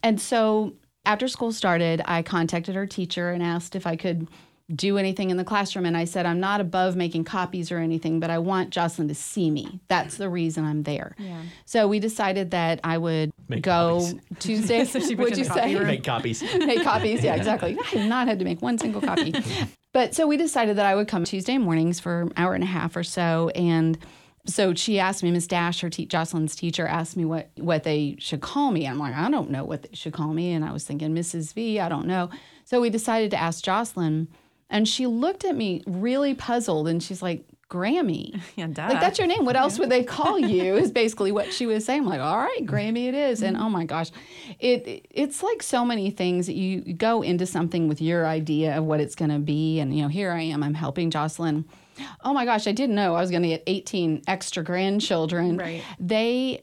And 0.01 0.19
so 0.19 0.73
after 1.07 1.27
school 1.29 1.53
started, 1.53 2.01
I 2.05 2.21
contacted 2.21 2.75
her 2.75 2.85
teacher 2.85 3.29
and 3.29 3.41
asked 3.41 3.75
if 3.75 3.87
I 3.87 3.95
could 3.95 4.27
do 4.75 4.97
anything 4.97 5.29
in 5.29 5.37
the 5.37 5.45
classroom. 5.45 5.85
And 5.85 5.95
I 5.95 6.03
said, 6.03 6.25
I'm 6.25 6.41
not 6.41 6.59
above 6.59 6.97
making 6.97 7.23
copies 7.23 7.71
or 7.71 7.77
anything, 7.77 8.19
but 8.19 8.29
I 8.29 8.39
want 8.39 8.71
Jocelyn 8.71 9.07
to 9.07 9.15
see 9.15 9.49
me. 9.49 9.79
That's 9.87 10.17
the 10.17 10.29
reason 10.29 10.65
I'm 10.65 10.83
there. 10.83 11.15
Yeah. 11.17 11.41
So 11.65 11.87
we 11.87 11.99
decided 11.99 12.51
that 12.51 12.81
I 12.83 12.97
would 12.97 13.31
make 13.47 13.63
go 13.63 14.01
copies. 14.01 14.21
Tuesday. 14.39 14.83
so 14.83 14.99
she 14.99 15.15
would 15.15 15.37
you 15.37 15.45
say? 15.45 15.79
Make 15.79 16.03
copies. 16.03 16.43
make 16.57 16.83
copies. 16.83 17.23
Yeah, 17.23 17.35
exactly. 17.35 17.77
I 17.79 17.83
have 17.83 18.09
not 18.09 18.27
had 18.27 18.39
to 18.39 18.45
make 18.45 18.61
one 18.61 18.77
single 18.77 18.99
copy. 18.99 19.33
but 19.93 20.13
so 20.13 20.27
we 20.27 20.35
decided 20.35 20.75
that 20.75 20.85
I 20.85 20.95
would 20.95 21.07
come 21.07 21.23
Tuesday 21.23 21.57
mornings 21.57 22.01
for 22.01 22.23
an 22.23 22.33
hour 22.35 22.53
and 22.53 22.63
a 22.63 22.67
half 22.67 22.97
or 22.97 23.03
so. 23.03 23.47
And 23.55 23.97
so 24.47 24.73
she 24.73 24.99
asked 24.99 25.23
me, 25.23 25.31
Miss 25.31 25.47
Dash, 25.47 25.81
her 25.81 25.89
te- 25.89 26.05
Jocelyn's 26.05 26.55
teacher, 26.55 26.87
asked 26.87 27.17
me 27.17 27.25
what 27.25 27.49
what 27.57 27.83
they 27.83 28.15
should 28.19 28.41
call 28.41 28.71
me. 28.71 28.87
I'm 28.87 28.99
like, 28.99 29.15
I 29.15 29.29
don't 29.29 29.49
know 29.49 29.65
what 29.65 29.83
they 29.83 29.89
should 29.93 30.13
call 30.13 30.33
me, 30.33 30.53
and 30.53 30.65
I 30.65 30.71
was 30.71 30.83
thinking 30.83 31.13
Mrs. 31.13 31.53
V. 31.53 31.79
I 31.79 31.89
don't 31.89 32.07
know. 32.07 32.29
So 32.65 32.81
we 32.81 32.89
decided 32.89 33.31
to 33.31 33.37
ask 33.37 33.63
Jocelyn 33.63 34.27
and 34.69 34.87
she 34.87 35.07
looked 35.07 35.45
at 35.45 35.55
me 35.55 35.81
really 35.87 36.33
puzzled 36.33 36.87
and 36.87 37.01
she's 37.01 37.21
like, 37.21 37.45
Grammy. 37.69 38.39
Yeah, 38.55 38.67
duh. 38.67 38.87
Like, 38.87 39.01
that's 39.01 39.19
your 39.19 39.27
name. 39.27 39.45
What 39.45 39.55
else 39.55 39.77
would 39.77 39.89
they 39.89 40.03
call 40.03 40.39
you? 40.53 40.75
Is 40.75 40.91
basically 40.91 41.31
what 41.31 41.53
she 41.53 41.65
was 41.65 41.85
saying. 41.85 42.01
I'm 42.01 42.07
like, 42.07 42.21
all 42.21 42.37
right, 42.37 42.65
Grammy 42.65 43.07
it 43.07 43.13
is. 43.13 43.41
And 43.41 43.55
mm-hmm. 43.55 43.65
oh 43.65 43.69
my 43.69 43.85
gosh, 43.85 44.11
it 44.59 45.05
it's 45.09 45.43
like 45.43 45.61
so 45.61 45.85
many 45.85 46.09
things 46.09 46.47
that 46.47 46.55
you 46.55 46.81
go 46.93 47.21
into 47.21 47.45
something 47.45 47.87
with 47.87 48.01
your 48.01 48.25
idea 48.25 48.77
of 48.77 48.85
what 48.85 48.99
it's 48.99 49.15
going 49.15 49.31
to 49.31 49.39
be. 49.39 49.79
And, 49.79 49.95
you 49.95 50.01
know, 50.01 50.07
here 50.07 50.31
I 50.31 50.41
am, 50.41 50.63
I'm 50.63 50.73
helping 50.73 51.11
Jocelyn. 51.11 51.65
Oh 52.23 52.33
my 52.33 52.45
gosh, 52.45 52.67
I 52.67 52.71
didn't 52.71 52.95
know 52.95 53.15
I 53.15 53.21
was 53.21 53.29
going 53.29 53.43
to 53.43 53.49
get 53.49 53.63
18 53.67 54.23
extra 54.27 54.63
grandchildren. 54.63 55.57
Right. 55.57 55.83
They 55.99 56.61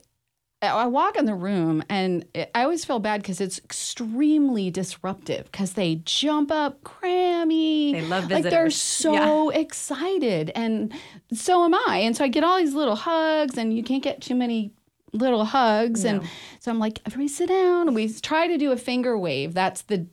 I 0.73 0.87
walk 0.87 1.17
in 1.17 1.27
the 1.27 1.35
room 1.35 1.83
and 1.89 2.25
I 2.55 2.63
always 2.63 2.85
feel 2.85 2.99
bad 2.99 3.23
because 3.23 3.41
it's 3.41 3.59
extremely 3.59 4.71
disruptive 4.71 5.51
because 5.51 5.75
they 5.75 5.97
jump 6.05 6.51
up, 6.51 6.83
Grammy. 6.83 7.93
They 7.93 8.03
love 8.03 8.25
visitors. 8.25 8.45
Like 8.45 8.51
they're 8.51 8.71
so 8.71 9.53
yeah. 9.53 9.59
excited. 9.59 10.51
And 10.55 10.93
so 11.33 11.65
am 11.65 11.75
I. 11.75 11.99
And 12.05 12.17
so 12.17 12.25
I 12.25 12.29
get 12.29 12.45
all 12.45 12.59
these 12.59 12.75
little 12.75 12.97
hugs, 12.97 13.59
and 13.59 13.77
you 13.77 13.83
can't 13.83 14.03
get 14.03 14.21
too 14.21 14.35
many 14.35 14.73
little 15.13 15.45
hugs. 15.45 16.05
No. 16.05 16.11
And 16.11 16.23
so 16.61 16.71
I'm 16.71 16.79
like, 16.79 17.01
everybody 17.07 17.29
sit 17.29 17.49
down. 17.49 17.95
We 17.95 18.13
try 18.13 18.49
to 18.49 18.59
do 18.59 18.73
a 18.73 18.77
finger 18.77 19.19
wave. 19.19 19.55
That's 19.55 19.83
the 19.83 20.07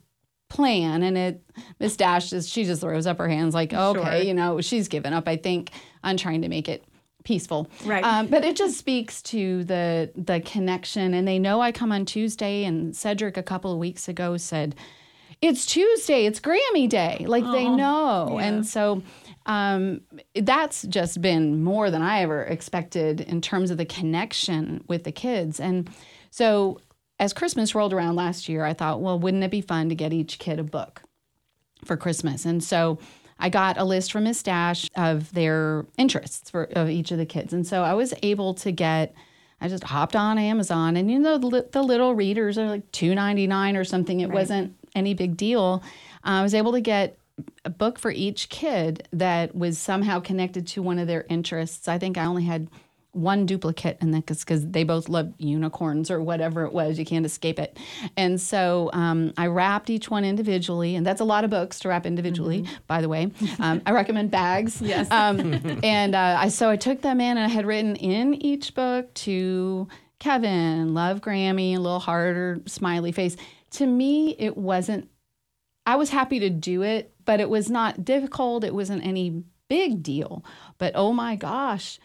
plan. 0.52 1.02
And 1.02 1.16
it, 1.16 1.42
Miss 1.80 1.96
Dash, 1.96 2.28
just, 2.28 2.50
she 2.50 2.64
just 2.64 2.82
throws 2.82 3.06
up 3.06 3.18
her 3.18 3.28
hands 3.28 3.54
like, 3.54 3.72
okay, 3.72 4.02
sure. 4.02 4.16
you 4.22 4.34
know, 4.34 4.60
she's 4.60 4.86
given 4.86 5.14
up, 5.14 5.26
I 5.26 5.36
think, 5.36 5.70
on 6.04 6.18
trying 6.18 6.42
to 6.42 6.48
make 6.48 6.68
it 6.68 6.84
peaceful. 7.24 7.70
Right. 7.86 8.04
Um, 8.04 8.26
but 8.26 8.44
it 8.44 8.54
just 8.54 8.76
speaks 8.76 9.22
to 9.22 9.64
the 9.64 10.10
the 10.14 10.40
connection, 10.40 11.14
and 11.14 11.26
they 11.26 11.38
know 11.38 11.60
I 11.60 11.72
come 11.72 11.90
on 11.90 12.04
Tuesday. 12.04 12.64
And 12.64 12.94
Cedric 12.94 13.36
a 13.36 13.42
couple 13.42 13.72
of 13.72 13.78
weeks 13.78 14.08
ago 14.08 14.36
said, 14.36 14.74
"It's 15.40 15.64
Tuesday. 15.64 16.26
It's 16.26 16.38
Grammy 16.38 16.88
Day." 16.88 17.24
Like 17.26 17.44
they 17.44 17.68
know, 17.68 18.36
yeah. 18.38 18.46
and 18.46 18.66
so. 18.66 19.02
Um, 19.44 20.02
that's 20.36 20.82
just 20.82 21.20
been 21.20 21.64
more 21.64 21.90
than 21.90 22.00
I 22.00 22.20
ever 22.20 22.44
expected 22.44 23.22
in 23.22 23.40
terms 23.40 23.72
of 23.72 23.76
the 23.76 23.84
connection 23.84 24.84
with 24.86 25.02
the 25.02 25.10
kids. 25.10 25.58
And 25.58 25.90
so, 26.30 26.78
as 27.22 27.32
Christmas 27.32 27.72
rolled 27.72 27.92
around 27.92 28.16
last 28.16 28.48
year, 28.48 28.64
I 28.64 28.74
thought, 28.74 29.00
well, 29.00 29.16
wouldn't 29.16 29.44
it 29.44 29.50
be 29.52 29.60
fun 29.60 29.88
to 29.90 29.94
get 29.94 30.12
each 30.12 30.40
kid 30.40 30.58
a 30.58 30.64
book 30.64 31.02
for 31.84 31.96
Christmas? 31.96 32.44
And 32.44 32.62
so, 32.64 32.98
I 33.38 33.48
got 33.48 33.78
a 33.78 33.84
list 33.84 34.12
from 34.12 34.24
Miss 34.24 34.42
Dash 34.42 34.88
of 34.96 35.32
their 35.32 35.86
interests 35.96 36.50
for 36.50 36.64
of 36.64 36.88
each 36.90 37.12
of 37.12 37.18
the 37.18 37.26
kids, 37.26 37.52
and 37.52 37.66
so 37.66 37.82
I 37.82 37.94
was 37.94 38.12
able 38.22 38.54
to 38.54 38.72
get. 38.72 39.14
I 39.60 39.68
just 39.68 39.84
hopped 39.84 40.16
on 40.16 40.38
Amazon, 40.38 40.96
and 40.96 41.10
you 41.10 41.18
know 41.18 41.38
the, 41.38 41.66
the 41.70 41.82
little 41.82 42.14
readers 42.14 42.58
are 42.58 42.66
like 42.66 42.90
two 42.92 43.14
ninety 43.14 43.46
nine 43.48 43.76
or 43.76 43.84
something. 43.84 44.20
It 44.20 44.26
right. 44.26 44.34
wasn't 44.34 44.76
any 44.94 45.14
big 45.14 45.36
deal. 45.36 45.82
Uh, 46.24 46.38
I 46.38 46.42
was 46.42 46.54
able 46.54 46.72
to 46.72 46.80
get 46.80 47.18
a 47.64 47.70
book 47.70 47.98
for 47.98 48.12
each 48.12 48.48
kid 48.48 49.08
that 49.12 49.56
was 49.56 49.76
somehow 49.76 50.20
connected 50.20 50.66
to 50.68 50.82
one 50.82 51.00
of 51.00 51.08
their 51.08 51.24
interests. 51.28 51.88
I 51.88 51.98
think 51.98 52.18
I 52.18 52.26
only 52.26 52.44
had 52.44 52.68
one 53.12 53.44
duplicate 53.44 53.98
and 54.00 54.14
then 54.14 54.22
because 54.22 54.66
they 54.70 54.84
both 54.84 55.08
love 55.08 55.32
unicorns 55.36 56.10
or 56.10 56.22
whatever 56.22 56.64
it 56.64 56.72
was. 56.72 56.98
You 56.98 57.04
can't 57.04 57.26
escape 57.26 57.58
it. 57.58 57.78
And 58.16 58.40
so 58.40 58.90
um, 58.92 59.32
i 59.36 59.46
wrapped 59.46 59.90
each 59.90 60.10
one 60.10 60.24
individually 60.24 60.96
and 60.96 61.06
that's 61.06 61.20
a 61.20 61.24
lot 61.24 61.44
of 61.44 61.50
books 61.50 61.78
to 61.80 61.88
wrap 61.88 62.06
individually 62.06 62.62
mm-hmm. 62.62 62.74
by 62.86 63.00
the 63.00 63.08
way. 63.08 63.30
Um, 63.58 63.82
i 63.86 63.92
recommend 63.92 64.30
bags. 64.30 64.80
Yes. 64.92 65.10
Um, 65.10 65.80
and 65.82 66.14
uh, 66.14 66.36
I, 66.40 66.48
so 66.48 66.68
i 66.68 66.76
took 66.76 67.00
them 67.00 67.20
in 67.20 67.36
and 67.36 67.46
i 67.46 67.48
had 67.48 67.66
written 67.66 67.96
in 67.96 68.34
each 68.34 68.74
book 68.74 69.12
to 69.14 69.88
kevin 70.18 70.92
love 70.92 71.20
grammy 71.20 71.76
a 71.76 71.78
little 71.78 72.00
heart 72.00 72.36
or 72.36 72.60
smiley 72.66 73.12
face. 73.12 73.36
To 73.72 73.86
me 73.86 74.34
it 74.38 74.56
wasn't 74.56 75.08
i 75.86 75.96
was 75.96 76.10
happy 76.10 76.40
to 76.40 76.50
do 76.50 76.82
it 76.82 77.14
but 77.24 77.40
it 77.40 77.48
was 77.48 77.70
not 77.70 78.04
difficult. 78.04 78.64
It 78.64 78.74
wasn't 78.74 79.04
any 79.04 79.44
big 79.68 80.02
deal. 80.02 80.44
But 80.78 80.92
oh 80.96 81.12
my 81.12 81.36
gosh 81.36 82.00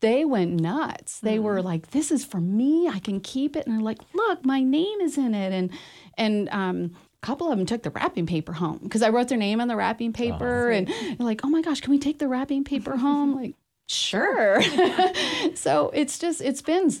they 0.00 0.24
went 0.24 0.60
nuts. 0.60 1.20
They 1.20 1.38
mm. 1.38 1.42
were 1.42 1.62
like, 1.62 1.90
"This 1.90 2.10
is 2.10 2.24
for 2.24 2.40
me. 2.40 2.88
I 2.88 2.98
can 2.98 3.20
keep 3.20 3.56
it." 3.56 3.66
And 3.66 3.74
they're 3.76 3.84
like, 3.84 3.98
"Look, 4.14 4.44
my 4.44 4.62
name 4.62 5.00
is 5.00 5.18
in 5.18 5.34
it." 5.34 5.52
And 5.52 5.70
and 6.16 6.48
um, 6.50 6.92
a 7.22 7.26
couple 7.26 7.50
of 7.50 7.58
them 7.58 7.66
took 7.66 7.82
the 7.82 7.90
wrapping 7.90 8.26
paper 8.26 8.52
home 8.52 8.80
because 8.82 9.02
I 9.02 9.08
wrote 9.08 9.28
their 9.28 9.38
name 9.38 9.60
on 9.60 9.68
the 9.68 9.76
wrapping 9.76 10.12
paper, 10.12 10.70
oh, 10.70 10.74
and 10.74 10.88
they're 10.88 11.26
like, 11.26 11.40
"Oh 11.44 11.48
my 11.48 11.62
gosh, 11.62 11.80
can 11.80 11.90
we 11.90 11.98
take 11.98 12.18
the 12.18 12.28
wrapping 12.28 12.64
paper 12.64 12.96
home?" 12.96 13.34
like, 13.34 13.54
sure. 13.88 14.62
so 15.54 15.90
it's 15.94 16.18
just 16.18 16.40
it's 16.40 16.62
been 16.62 16.92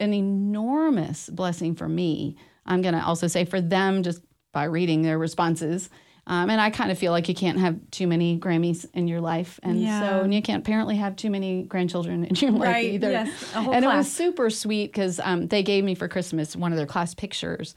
an 0.00 0.14
enormous 0.14 1.28
blessing 1.28 1.74
for 1.74 1.88
me. 1.88 2.36
I'm 2.64 2.82
gonna 2.82 3.02
also 3.04 3.26
say 3.26 3.44
for 3.44 3.60
them 3.60 4.02
just 4.02 4.22
by 4.52 4.64
reading 4.64 5.02
their 5.02 5.18
responses 5.18 5.90
um, 6.28 6.50
and 6.50 6.60
I 6.60 6.68
kind 6.68 6.90
of 6.90 6.98
feel 6.98 7.10
like 7.10 7.26
you 7.28 7.34
can't 7.34 7.58
have 7.58 7.78
too 7.90 8.06
many 8.06 8.38
Grammys 8.38 8.84
in 8.92 9.08
your 9.08 9.22
life. 9.22 9.58
And 9.62 9.80
yeah. 9.80 10.00
so 10.00 10.20
and 10.20 10.34
you 10.34 10.42
can't 10.42 10.62
apparently 10.62 10.96
have 10.96 11.16
too 11.16 11.30
many 11.30 11.62
grandchildren 11.62 12.24
in 12.24 12.36
your 12.36 12.50
life 12.50 12.68
right, 12.68 12.84
either. 12.84 13.10
Yes, 13.10 13.28
and 13.54 13.66
class. 13.66 13.82
it 13.82 13.86
was 13.86 14.12
super 14.12 14.50
sweet 14.50 14.92
because 14.92 15.20
um, 15.20 15.48
they 15.48 15.62
gave 15.62 15.84
me 15.84 15.94
for 15.94 16.06
Christmas 16.06 16.54
one 16.54 16.70
of 16.70 16.76
their 16.76 16.86
class 16.86 17.14
pictures. 17.14 17.74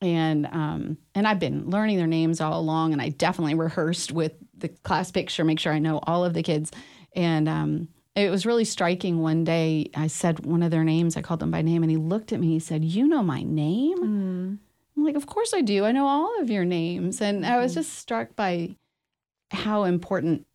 And 0.00 0.46
um, 0.46 0.96
and 1.14 1.28
I've 1.28 1.38
been 1.38 1.68
learning 1.68 1.98
their 1.98 2.06
names 2.06 2.40
all 2.40 2.58
along, 2.58 2.94
and 2.94 3.02
I 3.02 3.10
definitely 3.10 3.54
rehearsed 3.54 4.12
with 4.12 4.32
the 4.56 4.68
class 4.68 5.10
picture, 5.10 5.44
make 5.44 5.60
sure 5.60 5.74
I 5.74 5.78
know 5.78 6.00
all 6.04 6.24
of 6.24 6.32
the 6.32 6.42
kids. 6.42 6.72
And 7.14 7.50
um, 7.50 7.88
it 8.16 8.30
was 8.30 8.46
really 8.46 8.64
striking. 8.64 9.20
One 9.20 9.44
day, 9.44 9.90
I 9.94 10.06
said 10.06 10.46
one 10.46 10.62
of 10.62 10.70
their 10.70 10.84
names. 10.84 11.18
I 11.18 11.20
called 11.22 11.40
them 11.40 11.50
by 11.50 11.60
name, 11.60 11.82
and 11.82 11.90
he 11.90 11.98
looked 11.98 12.32
at 12.32 12.40
me. 12.40 12.48
He 12.48 12.60
said, 12.60 12.82
"You 12.82 13.06
know 13.08 13.22
my 13.22 13.42
name." 13.42 13.98
Mm. 13.98 14.69
I'm 15.00 15.06
like, 15.06 15.16
of 15.16 15.26
course 15.26 15.54
I 15.54 15.62
do. 15.62 15.86
I 15.86 15.92
know 15.92 16.06
all 16.06 16.40
of 16.40 16.50
your 16.50 16.66
names. 16.66 17.22
And 17.22 17.42
mm-hmm. 17.42 17.52
I 17.52 17.56
was 17.56 17.72
mm-hmm. 17.72 17.80
just 17.80 17.94
struck 17.94 18.36
by 18.36 18.76
how 19.50 19.84
important 19.84 20.46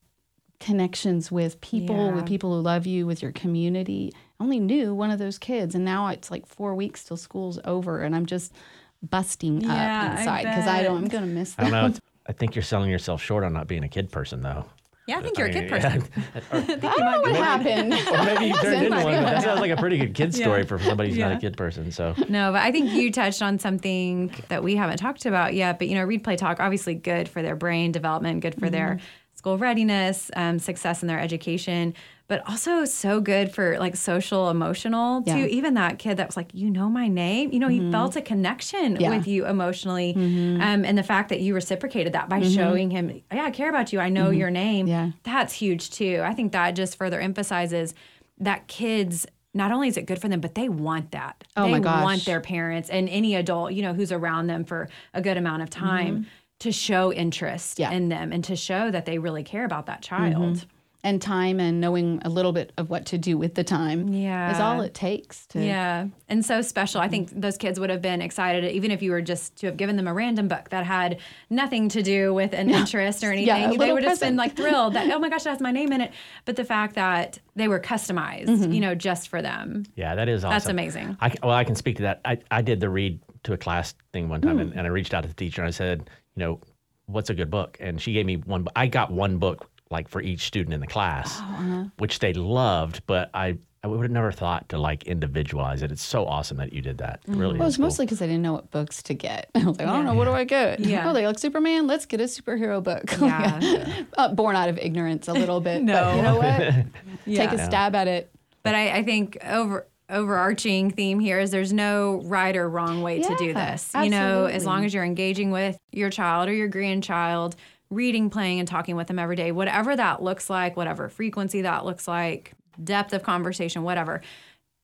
connections 0.59 1.31
with 1.31 1.59
people, 1.61 1.95
yeah. 1.95 2.13
with 2.13 2.27
people 2.27 2.55
who 2.55 2.61
love 2.61 2.85
you, 2.85 3.07
with 3.07 3.23
your 3.23 3.31
community. 3.31 4.11
I 4.39 4.43
only 4.43 4.59
knew 4.59 4.93
one 4.93 5.09
of 5.09 5.17
those 5.17 5.39
kids. 5.39 5.73
And 5.73 5.83
now 5.83 6.07
it's 6.09 6.29
like 6.29 6.45
four 6.45 6.75
weeks 6.75 7.03
till 7.03 7.17
school's 7.17 7.59
over. 7.65 8.01
And 8.03 8.15
I'm 8.15 8.27
just 8.27 8.53
busting 9.01 9.61
yeah, 9.61 10.11
up 10.11 10.19
inside 10.19 10.43
because 10.43 10.67
I, 10.67 10.79
I, 10.79 10.83
don't, 10.83 10.97
I'm 10.97 11.07
going 11.07 11.23
to 11.23 11.29
miss 11.29 11.55
them. 11.55 11.65
I 11.65 11.69
don't 11.69 11.93
know. 11.93 11.99
I 12.27 12.33
think 12.33 12.55
you're 12.55 12.63
selling 12.63 12.91
yourself 12.91 13.21
short 13.21 13.43
on 13.43 13.53
not 13.53 13.67
being 13.67 13.83
a 13.83 13.89
kid 13.89 14.11
person, 14.11 14.41
though. 14.41 14.65
Yeah, 15.07 15.19
I 15.19 15.21
think 15.21 15.37
you're 15.37 15.47
I 15.47 15.51
mean, 15.51 15.57
a 15.57 15.61
kid 15.61 15.69
person. 15.69 16.07
Yeah. 16.15 16.41
I, 16.51 16.61
think 16.61 16.83
I 16.83 16.95
don't 16.97 17.11
know 17.11 17.21
what 17.21 17.35
happened. 17.35 17.93
or 17.93 18.23
maybe 18.23 18.45
you 18.45 18.53
turned 18.55 18.85
into 18.85 19.03
one. 19.03 19.23
But 19.23 19.31
that 19.31 19.43
sounds 19.43 19.59
like 19.59 19.71
a 19.71 19.77
pretty 19.77 19.97
good 19.97 20.15
kid 20.15 20.33
story 20.33 20.61
yeah. 20.61 20.67
for 20.67 20.79
somebody 20.79 21.09
who's 21.09 21.17
yeah. 21.19 21.29
not 21.29 21.37
a 21.37 21.41
kid 21.41 21.55
person. 21.55 21.91
So 21.91 22.15
no, 22.27 22.51
but 22.51 22.61
I 22.61 22.71
think 22.71 22.91
you 22.91 23.11
touched 23.11 23.43
on 23.43 23.59
something 23.59 24.33
that 24.49 24.63
we 24.63 24.75
haven't 24.75 24.97
talked 24.97 25.27
about 25.27 25.53
yet. 25.53 25.77
But 25.77 25.89
you 25.89 25.95
know, 25.95 26.03
read, 26.03 26.23
play, 26.23 26.37
talk, 26.37 26.59
obviously 26.59 26.95
good 26.95 27.29
for 27.29 27.43
their 27.43 27.55
brain 27.55 27.91
development, 27.91 28.41
good 28.41 28.55
for 28.55 28.61
mm-hmm. 28.61 28.71
their 28.71 28.99
school 29.35 29.59
readiness, 29.59 30.31
um, 30.35 30.57
success 30.57 31.03
in 31.03 31.07
their 31.07 31.19
education 31.19 31.93
but 32.27 32.47
also 32.49 32.85
so 32.85 33.21
good 33.21 33.53
for 33.53 33.77
like 33.77 33.95
social 33.95 34.49
emotional 34.49 35.21
too. 35.21 35.45
Even 35.45 35.75
that 35.75 35.99
kid 35.99 36.17
that 36.17 36.27
was 36.27 36.35
like, 36.35 36.49
you 36.53 36.69
know 36.69 36.89
my 36.89 37.07
name, 37.07 37.51
you 37.51 37.59
know, 37.59 37.67
mm-hmm. 37.67 37.85
he 37.85 37.91
felt 37.91 38.15
a 38.15 38.21
connection 38.21 38.97
yeah. 38.99 39.15
with 39.15 39.27
you 39.27 39.45
emotionally. 39.45 40.13
Mm-hmm. 40.13 40.61
Um, 40.61 40.85
and 40.85 40.97
the 40.97 41.03
fact 41.03 41.29
that 41.29 41.41
you 41.41 41.53
reciprocated 41.53 42.13
that 42.13 42.27
by 42.27 42.41
mm-hmm. 42.41 42.53
showing 42.53 42.89
him, 42.89 43.21
yeah, 43.31 43.43
I 43.43 43.51
care 43.51 43.69
about 43.69 43.93
you. 43.93 43.99
I 43.99 44.09
know 44.09 44.25
mm-hmm. 44.25 44.39
your 44.39 44.49
name. 44.49 44.87
Yeah. 44.87 45.11
That's 45.23 45.53
huge 45.53 45.91
too. 45.91 46.21
I 46.23 46.33
think 46.33 46.51
that 46.53 46.71
just 46.71 46.97
further 46.97 47.19
emphasizes 47.19 47.93
that 48.39 48.67
kids 48.67 49.27
not 49.53 49.71
only 49.71 49.87
is 49.87 49.95
it 49.95 50.05
good 50.05 50.19
for 50.19 50.27
them, 50.27 50.41
but 50.41 50.55
they 50.55 50.67
want 50.67 51.11
that. 51.11 51.43
Oh 51.55 51.65
they 51.65 51.71
my 51.71 51.79
gosh. 51.79 52.03
want 52.03 52.25
their 52.25 52.41
parents 52.41 52.89
and 52.89 53.07
any 53.07 53.35
adult, 53.35 53.73
you 53.73 53.83
know, 53.83 53.93
who's 53.93 54.11
around 54.11 54.47
them 54.47 54.65
for 54.65 54.89
a 55.13 55.21
good 55.21 55.37
amount 55.37 55.61
of 55.61 55.69
time 55.69 56.15
mm-hmm 56.15 56.29
to 56.59 56.71
show 56.71 57.11
interest 57.11 57.79
Yeah. 57.79 57.91
in 57.91 58.09
them 58.09 58.31
and 58.31 58.43
to 58.45 58.55
show 58.55 58.89
that 58.89 59.05
they 59.05 59.17
really 59.17 59.43
care 59.43 59.65
about 59.65 59.87
that 59.87 60.01
child. 60.01 60.65
And 61.05 61.21
time 61.21 61.59
and 61.59 61.79
knowing 61.79 62.19
a 62.25 62.29
little 62.29 62.51
bit 62.51 62.73
of 62.79 62.89
what 62.89 63.05
to 63.05 63.17
do 63.17 63.37
with 63.37 63.53
the 63.53 63.63
time 63.63 64.07
Yeah. 64.07 64.51
is 64.51 64.59
all 64.59 64.81
it 64.81 64.95
takes 64.95 65.45
to 65.47 65.63
Yeah, 65.63 66.07
and 66.27 66.43
so 66.43 66.63
special. 66.63 66.99
I 66.99 67.07
think 67.07 67.29
those 67.29 67.57
kids 67.57 67.79
would 67.79 67.91
have 67.91 68.01
been 68.01 68.23
excited, 68.23 68.69
even 68.71 68.89
if 68.89 69.03
you 69.03 69.11
were 69.11 69.21
just 69.21 69.55
to 69.57 69.67
have 69.67 69.77
given 69.77 69.97
them 69.97 70.07
a 70.07 70.13
random 70.13 70.47
book 70.47 70.69
that 70.69 70.83
had 70.83 71.19
nothing 71.51 71.89
to 71.89 72.01
do 72.01 72.33
with 72.33 72.53
an 72.53 72.71
interest 72.71 73.23
or 73.23 73.31
anything. 73.31 73.47
Yeah, 73.47 73.77
they 73.77 73.93
would 73.93 74.03
have 74.03 74.19
been 74.19 74.35
like 74.35 74.55
thrilled 74.55 74.93
that 74.93 75.09
oh 75.13 75.19
my 75.19 75.29
gosh, 75.29 75.45
it 75.45 75.49
has 75.49 75.61
my 75.61 75.71
name 75.71 75.93
in 75.93 76.01
it. 76.01 76.11
But 76.43 76.55
the 76.55 76.65
fact 76.65 76.95
that 76.95 77.37
they 77.55 77.67
were 77.67 77.79
customized, 77.79 78.47
mm-hmm. 78.47 78.71
you 78.71 78.81
know, 78.81 78.95
just 78.95 79.29
for 79.29 79.43
them. 79.43 79.85
Yeah, 79.95 80.15
that 80.15 80.27
is 80.27 80.43
awesome. 80.43 80.55
That's 80.55 80.67
amazing. 80.67 81.17
I, 81.21 81.35
well, 81.43 81.51
I 81.51 81.63
can 81.65 81.75
speak 81.75 81.97
to 81.97 82.03
that. 82.03 82.21
I, 82.25 82.39
I 82.49 82.63
did 82.63 82.79
the 82.79 82.89
read 82.89 83.19
to 83.43 83.53
a 83.53 83.57
class 83.57 83.93
thing 84.11 84.27
one 84.27 84.41
time, 84.41 84.55
hmm. 84.55 84.61
and, 84.61 84.73
and 84.73 84.81
I 84.81 84.89
reached 84.89 85.13
out 85.13 85.21
to 85.21 85.27
the 85.27 85.35
teacher 85.35 85.61
and 85.61 85.67
I 85.67 85.71
said, 85.71 86.09
you 86.35 86.39
know, 86.39 86.61
what's 87.05 87.29
a 87.29 87.35
good 87.35 87.51
book? 87.51 87.77
And 87.79 88.01
she 88.01 88.11
gave 88.11 88.25
me 88.25 88.37
one. 88.37 88.65
I 88.75 88.87
got 88.87 89.11
one 89.11 89.37
book 89.37 89.69
like 89.91 90.07
for 90.09 90.21
each 90.21 90.41
student 90.41 90.73
in 90.73 90.79
the 90.79 90.87
class, 90.87 91.37
Oh, 91.39 91.43
uh-huh. 91.43 91.83
which 91.97 92.19
they 92.19 92.33
loved, 92.33 93.01
but 93.07 93.29
I. 93.33 93.57
I 93.83 93.87
would 93.87 94.01
have 94.01 94.09
never 94.11 94.31
thought 94.31 94.67
to 94.69 94.79
like 94.79 95.03
individualize 95.03 95.83
it. 95.83 95.91
It's 95.91 96.01
so 96.01 96.25
awesome 96.25 96.57
that 96.57 96.73
you 96.73 96.81
did 96.81 96.97
that. 96.97 97.19
It 97.27 97.35
really 97.35 97.59
Well, 97.59 97.67
is 97.67 97.73
it's 97.73 97.77
cool. 97.77 97.85
mostly 97.85 98.05
because 98.07 98.19
I 98.19 98.25
didn't 98.25 98.41
know 98.41 98.53
what 98.53 98.71
books 98.71 99.03
to 99.03 99.13
get. 99.13 99.51
I 99.55 99.59
was 99.59 99.77
like, 99.77 99.87
I 99.87 99.91
don't 99.93 100.05
know, 100.05 100.15
what 100.15 100.25
do 100.25 100.31
I 100.31 100.43
get? 100.43 100.79
Yeah. 100.83 101.07
Oh, 101.07 101.13
they 101.13 101.23
like 101.27 101.37
Superman? 101.37 101.85
Let's 101.85 102.07
get 102.07 102.19
a 102.19 102.23
superhero 102.23 102.81
book. 102.81 103.03
Yeah. 103.21 104.03
uh, 104.17 104.33
born 104.33 104.55
out 104.55 104.69
of 104.69 104.79
ignorance 104.79 105.27
a 105.27 105.33
little 105.33 105.61
bit. 105.61 105.83
No. 105.83 105.93
But 105.93 106.15
you 106.15 106.21
know 106.23 106.37
what? 106.37 106.85
Take 107.27 107.51
a 107.51 107.63
stab 107.63 107.93
at 107.93 108.07
it. 108.07 108.31
But 108.63 108.73
I, 108.73 108.89
I 108.89 109.03
think 109.03 109.37
over 109.45 109.85
overarching 110.09 110.89
theme 110.89 111.19
here 111.19 111.39
is 111.39 111.51
there's 111.51 111.71
no 111.73 112.21
right 112.25 112.55
or 112.57 112.67
wrong 112.67 113.03
way 113.03 113.21
to 113.21 113.35
do 113.35 113.45
Yeah, 113.45 113.71
this. 113.71 113.91
You 114.01 114.09
know, 114.09 114.45
as 114.45 114.65
long 114.65 114.83
as 114.85 114.95
you're 114.95 115.03
engaging 115.03 115.51
with 115.51 115.77
your 115.91 116.09
child 116.09 116.49
or 116.49 116.53
your 116.53 116.69
grandchild, 116.69 117.55
reading, 117.95 118.29
playing, 118.29 118.59
and 118.59 118.67
talking 118.67 118.95
with 118.95 119.07
them 119.07 119.17
every 119.17 119.35
day, 119.35 119.51
whatever 119.51 119.95
that 119.95 120.21
looks 120.21 120.49
like, 120.49 120.75
whatever 120.77 121.09
frequency 121.09 121.61
that 121.61 121.85
looks 121.85 122.07
like, 122.07 122.53
depth 122.83 123.13
of 123.13 123.23
conversation, 123.23 123.83
whatever. 123.83 124.21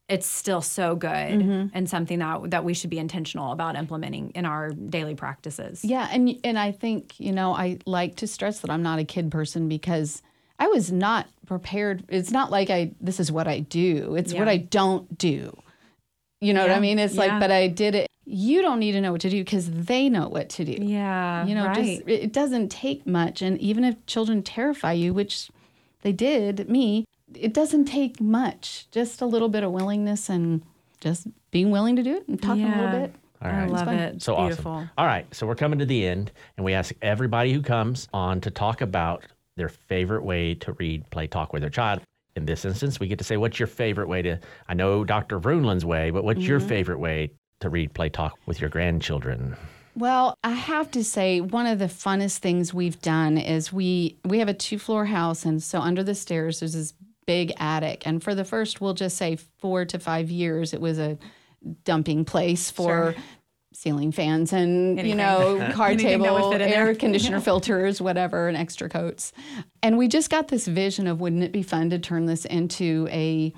It's 0.10 0.28
still 0.28 0.62
so 0.62 0.96
good 0.96 1.10
Mm-hmm. 1.10 1.68
and 1.74 1.90
something 1.90 2.20
that 2.20 2.52
that 2.52 2.66
we 2.66 2.74
should 2.74 2.90
be 2.90 3.00
intentional 3.00 3.54
about 3.54 3.78
implementing 3.78 4.32
in 4.32 4.46
our 4.46 4.72
daily 4.72 5.16
practices. 5.16 5.86
Yeah, 5.86 6.08
and 6.12 6.38
and 6.44 6.60
I 6.60 6.72
think 6.74 7.18
you 7.20 7.32
know 7.32 7.54
I 7.54 7.80
like 7.86 8.18
to 8.18 8.28
stress 8.28 8.60
that 8.62 8.70
I'm 8.70 8.84
not 8.84 9.00
a 9.00 9.06
kid 9.06 9.32
person 9.32 9.70
because 9.70 10.22
I 10.60 10.68
was 10.68 10.92
not 10.92 11.28
prepared. 11.46 12.04
It's 12.10 12.32
not 12.32 12.52
like 12.52 12.70
I 12.70 12.92
this 13.00 13.20
is 13.22 13.32
what 13.32 13.48
I 13.48 13.60
do. 13.60 14.16
It's 14.16 14.34
what 14.34 14.50
I 14.50 14.58
don't 14.58 15.18
do. 15.18 15.58
You 16.42 16.54
know 16.54 16.62
what 16.62 16.72
I 16.72 16.80
mean? 16.80 17.00
It's 17.00 17.14
yeah. 17.14 17.22
like, 17.22 17.40
but 17.40 17.52
I 17.52 17.68
did 17.68 17.96
it. 17.96 18.08
You 18.26 18.62
don't 18.62 18.80
need 18.80 18.92
to 18.94 19.02
know 19.02 19.12
what 19.12 19.22
to 19.22 19.30
do 19.30 19.44
because 19.44 19.70
they 19.70 20.08
know 20.08 20.30
what 20.30 20.50
to 20.50 20.66
do. 20.66 20.74
Yeah. 20.84 21.46
You 21.46 21.56
know, 21.56 21.66
right. 21.66 21.76
just 21.76 22.02
it 22.08 22.24
it 22.24 22.32
doesn't 22.34 22.70
take 22.70 23.06
much. 23.08 23.42
And 23.42 23.58
even 23.60 23.84
if 23.84 24.04
children 24.06 24.44
terrify 24.44 24.94
you, 24.94 25.14
which 25.14 25.50
they 26.04 26.12
did 26.12 26.70
me, 26.70 27.06
it 27.34 27.54
doesn't 27.54 27.86
take 27.86 28.22
much. 28.22 28.86
Just 28.92 29.22
a 29.22 29.26
little 29.26 29.50
bit 29.50 29.64
of 29.64 29.72
willingness 29.72 30.30
and 30.30 30.62
just 31.00 31.28
being 31.50 31.72
willing 31.72 31.96
to 31.96 32.04
do 32.04 32.16
it 32.18 32.28
and 32.28 32.42
talking 32.42 32.66
a 32.66 32.76
little 32.82 33.00
bit. 33.00 33.16
All 33.42 33.50
I 33.50 33.62
right. 33.62 33.70
love 33.72 33.86
fun. 33.86 33.96
it. 33.96 34.16
It's 34.16 34.26
So 34.26 34.36
beautiful. 34.38 34.72
awesome. 34.72 34.90
All 35.00 35.06
right. 35.08 35.26
So 35.34 35.48
we're 35.48 35.56
coming 35.56 35.80
to 35.80 35.86
the 35.86 36.06
end, 36.06 36.32
and 36.58 36.64
we 36.66 36.74
ask 36.74 36.94
everybody 37.02 37.52
who 37.54 37.62
comes 37.64 38.08
on 38.14 38.40
to 38.42 38.52
talk 38.52 38.82
about 38.82 39.26
their 39.58 39.70
favorite 39.70 40.24
way 40.24 40.54
to 40.56 40.74
read, 40.74 41.10
play, 41.10 41.26
talk 41.26 41.52
with 41.54 41.62
their 41.64 41.72
child. 41.72 42.02
In 42.36 42.46
this 42.46 42.64
instance, 42.66 43.00
we 43.00 43.08
get 43.08 43.18
to 43.18 43.26
say, 43.26 43.38
what's 43.38 43.60
your 43.60 43.68
favorite 43.68 44.08
way 44.08 44.22
to, 44.22 44.40
I 44.70 44.76
know 44.76 45.04
Dr. 45.04 45.40
Vroonland's 45.40 45.84
way, 45.84 46.12
but 46.12 46.24
what's 46.24 46.42
your 46.42 46.60
Mm-hmm. 46.60 46.70
favorite 46.70 47.00
way 47.00 47.32
to 47.62 47.70
read, 47.70 47.94
play, 47.94 48.10
talk 48.10 48.38
with 48.46 48.60
your 48.62 48.70
grandchildren? 48.70 49.56
Well, 49.96 50.36
I 50.44 50.52
have 50.52 50.92
to 50.92 51.04
say 51.04 51.42
one 51.42 51.66
of 51.66 51.80
the 51.80 51.86
funnest 51.86 52.38
things 52.38 52.74
we've 52.74 53.02
done 53.02 53.38
is 53.38 53.74
we 53.74 54.18
we 54.24 54.40
have 54.40 54.48
a 54.48 54.54
two 54.54 54.80
floor 54.80 55.06
house 55.06 55.44
and 55.46 55.62
so 55.62 55.80
under 55.80 56.02
the 56.04 56.16
stairs 56.16 56.60
there's 56.62 56.74
this 56.74 56.94
big 57.28 57.52
attic 57.58 58.08
and 58.08 58.24
for 58.24 58.34
the 58.34 58.46
first 58.46 58.80
we'll 58.82 58.94
just 58.94 59.16
say 59.18 59.38
4 59.60 59.86
to 59.86 60.00
5 60.00 60.32
years 60.32 60.74
it 60.74 60.82
was 60.82 60.98
a 60.98 61.18
dumping 61.84 62.26
place 62.26 62.72
for 62.72 63.14
Sure. 63.14 63.16
ceiling 63.74 64.12
fans 64.12 64.52
and 64.54 64.98
Anything. 64.98 65.10
you 65.10 65.16
know 65.16 65.70
card 65.74 65.94
Anything 65.94 66.22
that 66.22 66.34
would 66.34 66.42
table 66.52 66.54
air 66.64 66.86
there. 66.86 66.96
conditioner 66.96 67.40
filters 67.42 68.02
whatever 68.02 68.48
and 68.48 68.58
extra 68.58 68.88
coats. 68.90 69.34
And 69.84 69.98
we 69.98 70.08
just 70.08 70.30
got 70.30 70.48
this 70.48 70.68
vision 70.68 71.06
of 71.06 71.20
wouldn't 71.20 71.44
it 71.44 71.52
be 71.52 71.64
fun 71.64 71.90
to 71.92 72.00
turn 72.00 72.26
this 72.26 72.46
into 72.46 73.08
a 73.12 73.54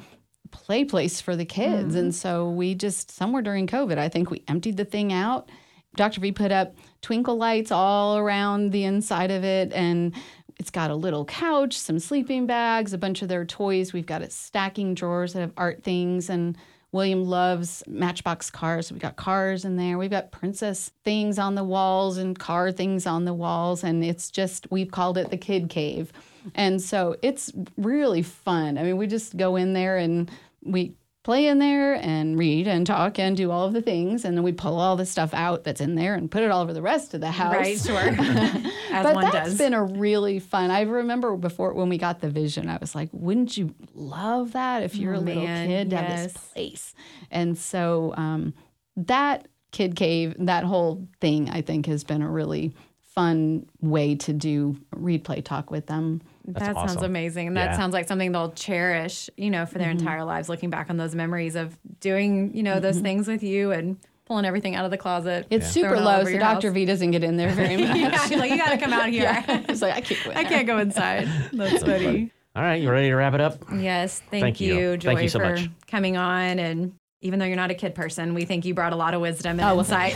play 0.54 0.86
place 0.86 1.20
for 1.20 1.36
the 1.36 1.44
kids. 1.44 1.89
Mm-hmm. 1.89 1.98
And 1.98 2.16
so 2.16 2.50
we 2.50 2.76
just, 2.76 3.12
somewhere 3.12 3.42
during 3.42 3.68
COVID, 3.68 3.98
I 3.98 4.08
think 4.08 4.30
we 4.30 4.44
emptied 4.48 4.78
the 4.78 4.86
thing 4.86 5.12
out. 5.12 5.50
Dr. 5.96 6.22
V 6.22 6.32
put 6.32 6.52
up 6.52 6.76
twinkle 7.02 7.36
lights 7.36 7.72
all 7.72 8.18
around 8.18 8.72
the 8.72 8.86
inside 8.86 9.32
of 9.32 9.44
it. 9.44 9.74
And 9.74 10.13
it's 10.58 10.70
got 10.70 10.92
a 10.92 10.96
little 10.96 11.26
couch, 11.26 11.78
some 11.78 12.00
sleeping 12.00 12.46
bags, 12.46 12.94
a 12.94 12.98
bunch 12.98 13.22
of 13.22 13.28
their 13.28 13.44
toys. 13.44 13.92
We've 13.92 14.06
got 14.06 14.22
a 14.22 14.30
stacking 14.30 14.94
drawers 14.94 15.34
that 15.34 15.42
have 15.42 15.54
art 15.58 15.84
things. 15.84 16.30
And 16.30 16.58
William 16.92 17.26
loves 17.26 17.84
Matchbox 17.88 18.52
cars. 18.52 18.88
So 18.88 18.96
we 18.96 19.00
got 19.00 19.16
cars 19.16 19.66
in 19.66 19.76
there. 19.76 19.98
We've 19.98 20.10
got 20.10 20.32
princess 20.32 20.92
things 21.04 21.39
on 21.39 21.56
the 21.56 21.63
walls 21.63 22.18
and 22.18 22.38
car 22.38 22.72
things 22.72 23.06
on 23.06 23.26
the 23.26 23.34
walls. 23.34 23.84
And 23.84 24.04
it's 24.04 24.30
just, 24.32 24.72
we've 24.72 24.92
called 24.92 25.18
it 25.18 25.32
the 25.32 25.38
kid 25.38 25.70
cave. 25.70 26.13
And 26.56 26.82
so 26.82 27.15
it's 27.21 27.51
really 27.77 28.21
fun. 28.21 28.77
I 28.77 28.84
mean, 28.84 28.97
we 28.97 29.08
just 29.08 29.38
go 29.38 29.56
in 29.56 29.73
there 29.73 29.97
and 29.97 30.29
we 30.63 30.93
play 31.23 31.47
in 31.47 31.58
there 31.58 31.93
and 31.93 32.38
read 32.38 32.67
and 32.67 32.86
talk 32.86 33.17
and 33.17 33.38
do 33.38 33.49
all 33.49 33.65
of 33.65 33.71
the 33.73 33.82
things. 33.82 34.25
And 34.25 34.36
then 34.36 34.43
we 34.43 34.51
pull 34.51 34.77
all 34.77 34.97
the 34.97 35.06
stuff 35.06 35.34
out 35.34 35.63
that's 35.63 35.79
in 35.79 35.95
there 35.95 36.15
and 36.15 36.29
put 36.29 36.43
it 36.43 36.51
all 36.51 36.62
over 36.62 36.73
the 36.73 36.82
rest 36.82 37.13
of 37.13 37.21
the 37.21 37.32
house. 37.32 37.53
Right, 37.53 37.79
sure. 37.79 37.97
As 38.91 39.03
but 39.03 39.15
one 39.15 39.23
that's 39.32 39.49
does. 39.51 39.58
been 39.58 39.73
a 39.73 39.84
really 39.84 40.39
fun. 40.39 40.69
I 40.69 40.82
remember 40.82 41.36
before 41.38 41.73
when 41.73 41.88
we 41.88 41.97
got 41.97 42.19
the 42.19 42.29
vision, 42.29 42.69
I 42.69 42.77
was 42.77 42.93
like, 42.93 43.08
wouldn't 43.13 43.56
you 43.56 43.73
love 43.93 44.51
that 44.51 44.84
if 44.84 44.95
you're 44.95 45.15
Oh, 45.15 45.19
a 45.19 45.21
little 45.21 45.43
man, 45.45 45.67
kid 45.67 45.89
to 45.91 45.97
have 45.97 46.23
this 46.23 46.34
place? 46.51 46.93
And 47.32 47.58
so 47.58 48.13
um, 48.17 48.53
that 48.97 49.47
kid 49.71 49.95
cave, 49.95 50.36
that 50.39 50.65
whole 50.65 51.08
thing, 51.21 51.49
I 51.49 51.62
think 51.62 51.86
has 51.86 52.03
been 52.03 52.21
a 52.21 52.29
really 52.29 52.75
fun 53.15 53.65
way 53.79 54.15
to 54.15 54.34
do 54.34 54.75
read, 54.93 55.23
play, 55.23 55.39
talk 55.41 55.71
with 55.71 55.86
them. 55.88 56.21
That's 56.45 56.67
that 56.67 56.75
sounds 56.75 56.91
awesome. 56.97 57.06
amazing. 57.06 57.47
And 57.47 57.58
that 57.58 57.71
Yeah. 57.71 57.77
sounds 57.77 57.93
like 57.93 58.08
something 58.08 58.32
they'll 58.32 58.51
cherish, 58.51 59.29
you 59.38 59.49
know, 59.49 59.65
for 59.65 59.77
their 59.77 59.88
Mm-hmm. 59.89 59.99
entire 59.99 60.23
lives, 60.25 60.49
looking 60.49 60.69
back 60.69 60.89
on 60.89 60.97
those 60.97 61.15
memories 61.15 61.56
of 61.56 61.77
doing, 62.01 62.56
you 62.56 62.63
know, 62.63 62.79
those 62.79 62.99
things 62.99 63.27
with 63.27 63.43
you 63.43 63.71
and 63.71 63.97
pulling 64.25 64.45
everything 64.45 64.75
out 64.75 64.86
of 64.86 64.91
the 64.91 64.97
closet. 64.97 65.45
It's 65.49 65.67
super 65.69 65.89
throwing 65.89 66.03
it 66.03 66.08
all 66.08 66.17
low, 66.19 66.23
so 66.25 66.38
Dr. 66.38 66.67
house. 66.67 66.73
V 66.73 66.86
doesn't 66.86 67.12
get 67.12 67.23
in 67.23 67.38
there 67.38 67.49
very 67.53 67.77
much. 67.77 67.95
yeah, 67.97 68.27
you're 68.29 68.39
like, 68.39 68.51
you 68.51 68.58
got 68.58 68.69
to 68.71 68.77
come 68.77 68.93
out 68.93 69.10
here. 69.10 69.43
It's 69.47 69.82
like, 69.82 69.93
I 69.93 70.01
can't 70.01 70.23
go 70.25 70.32
in 70.32 70.38
I 70.38 70.43
can't 70.43 70.67
go 70.67 70.77
inside. 70.79 71.27
That's 71.53 71.84
funny. 71.84 72.32
All 72.56 72.62
right. 72.63 72.82
You 72.82 72.89
ready 72.91 73.08
to 73.10 73.15
wrap 73.15 73.34
it 73.34 73.41
up? 73.41 73.63
Yes, 73.75 74.21
thank, 74.29 74.43
Thank 74.43 74.62
you. 74.62 74.75
you, 74.75 74.97
Joy, 74.97 75.10
Thank 75.12 75.21
you 75.23 75.29
so 75.29 75.39
for 75.39 75.56
much. 75.56 75.69
coming 75.88 76.17
on. 76.17 76.60
And 76.60 76.93
even 77.21 77.39
though 77.39 77.45
you're 77.45 77.56
not 77.56 77.71
a 77.71 77.73
kid 77.75 77.95
person, 77.95 78.34
we 78.34 78.45
think 78.45 78.63
you 78.65 78.73
brought 78.73 78.93
a 78.93 78.97
lot 78.97 79.13
of 79.13 79.21
wisdom 79.21 79.60
and 79.60 79.62
Oh, 79.62 79.75
well, 79.75 79.79
insight 79.79 80.13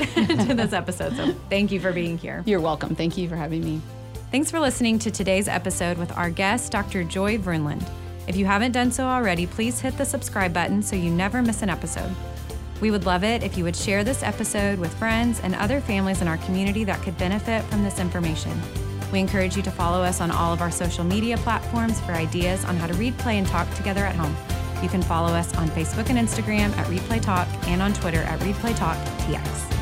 to 0.47 0.53
this 0.53 0.71
episode. 0.73 1.15
So 1.15 1.33
thank 1.49 1.71
you 1.71 1.79
for 1.79 1.91
being 1.93 2.17
here. 2.17 2.43
You're 2.45 2.59
welcome. 2.61 2.95
Thank 2.95 3.17
you 3.17 3.27
for 3.27 3.35
having 3.37 3.63
me. 3.63 3.81
Thanks 4.29 4.51
for 4.51 4.59
listening 4.59 4.99
to 4.99 5.09
today's 5.09 5.47
episode 5.47 5.97
with 5.97 6.11
our 6.17 6.29
guest, 6.29 6.73
Dr. 6.73 7.05
Joy 7.05 7.37
Vroonland. 7.37 7.87
If 8.27 8.35
you 8.35 8.45
haven't 8.45 8.73
done 8.73 8.91
so 8.91 9.05
already, 9.05 9.47
please 9.47 9.79
hit 9.79 9.97
the 9.97 10.03
subscribe 10.03 10.53
button 10.53 10.81
so 10.81 10.97
you 10.97 11.09
never 11.09 11.41
miss 11.41 11.61
an 11.61 11.69
episode. 11.69 12.13
We 12.81 12.91
would 12.91 13.05
love 13.05 13.23
it 13.23 13.41
if 13.41 13.57
you 13.57 13.63
would 13.63 13.75
share 13.75 14.03
this 14.03 14.23
episode 14.23 14.79
with 14.79 14.93
friends 14.95 15.39
and 15.39 15.55
other 15.55 15.79
families 15.79 16.21
in 16.21 16.27
our 16.27 16.37
community 16.39 16.83
that 16.83 17.01
could 17.03 17.17
benefit 17.17 17.63
from 17.65 17.83
this 17.83 17.99
information. 17.99 18.51
We 19.13 19.21
encourage 19.21 19.55
you 19.55 19.63
to 19.63 19.71
follow 19.71 20.03
us 20.03 20.19
on 20.19 20.29
all 20.29 20.51
of 20.51 20.59
our 20.59 20.71
social 20.71 21.05
media 21.05 21.37
platforms 21.37 22.01
for 22.01 22.11
ideas 22.11 22.65
on 22.65 22.75
how 22.75 22.87
to 22.87 22.93
read, 22.95 23.17
play, 23.19 23.37
and 23.37 23.47
talk 23.47 23.73
together 23.75 24.05
at 24.05 24.15
home. 24.15 24.35
You 24.83 24.89
can 24.89 25.01
follow 25.01 25.33
us 25.33 25.55
on 25.55 25.69
Facebook 25.69 26.09
and 26.09 26.19
Instagram 26.19 26.75
at 26.75 26.89
Read 26.89 27.01
Play 27.03 27.19
Talk 27.19 27.47
and 27.67 27.81
on 27.81 27.93
Twitter 27.93 28.23
at 28.23 28.43
Read 28.43 28.55
Play 28.55 28.73
Talk 28.73 28.97
TX. 29.19 29.76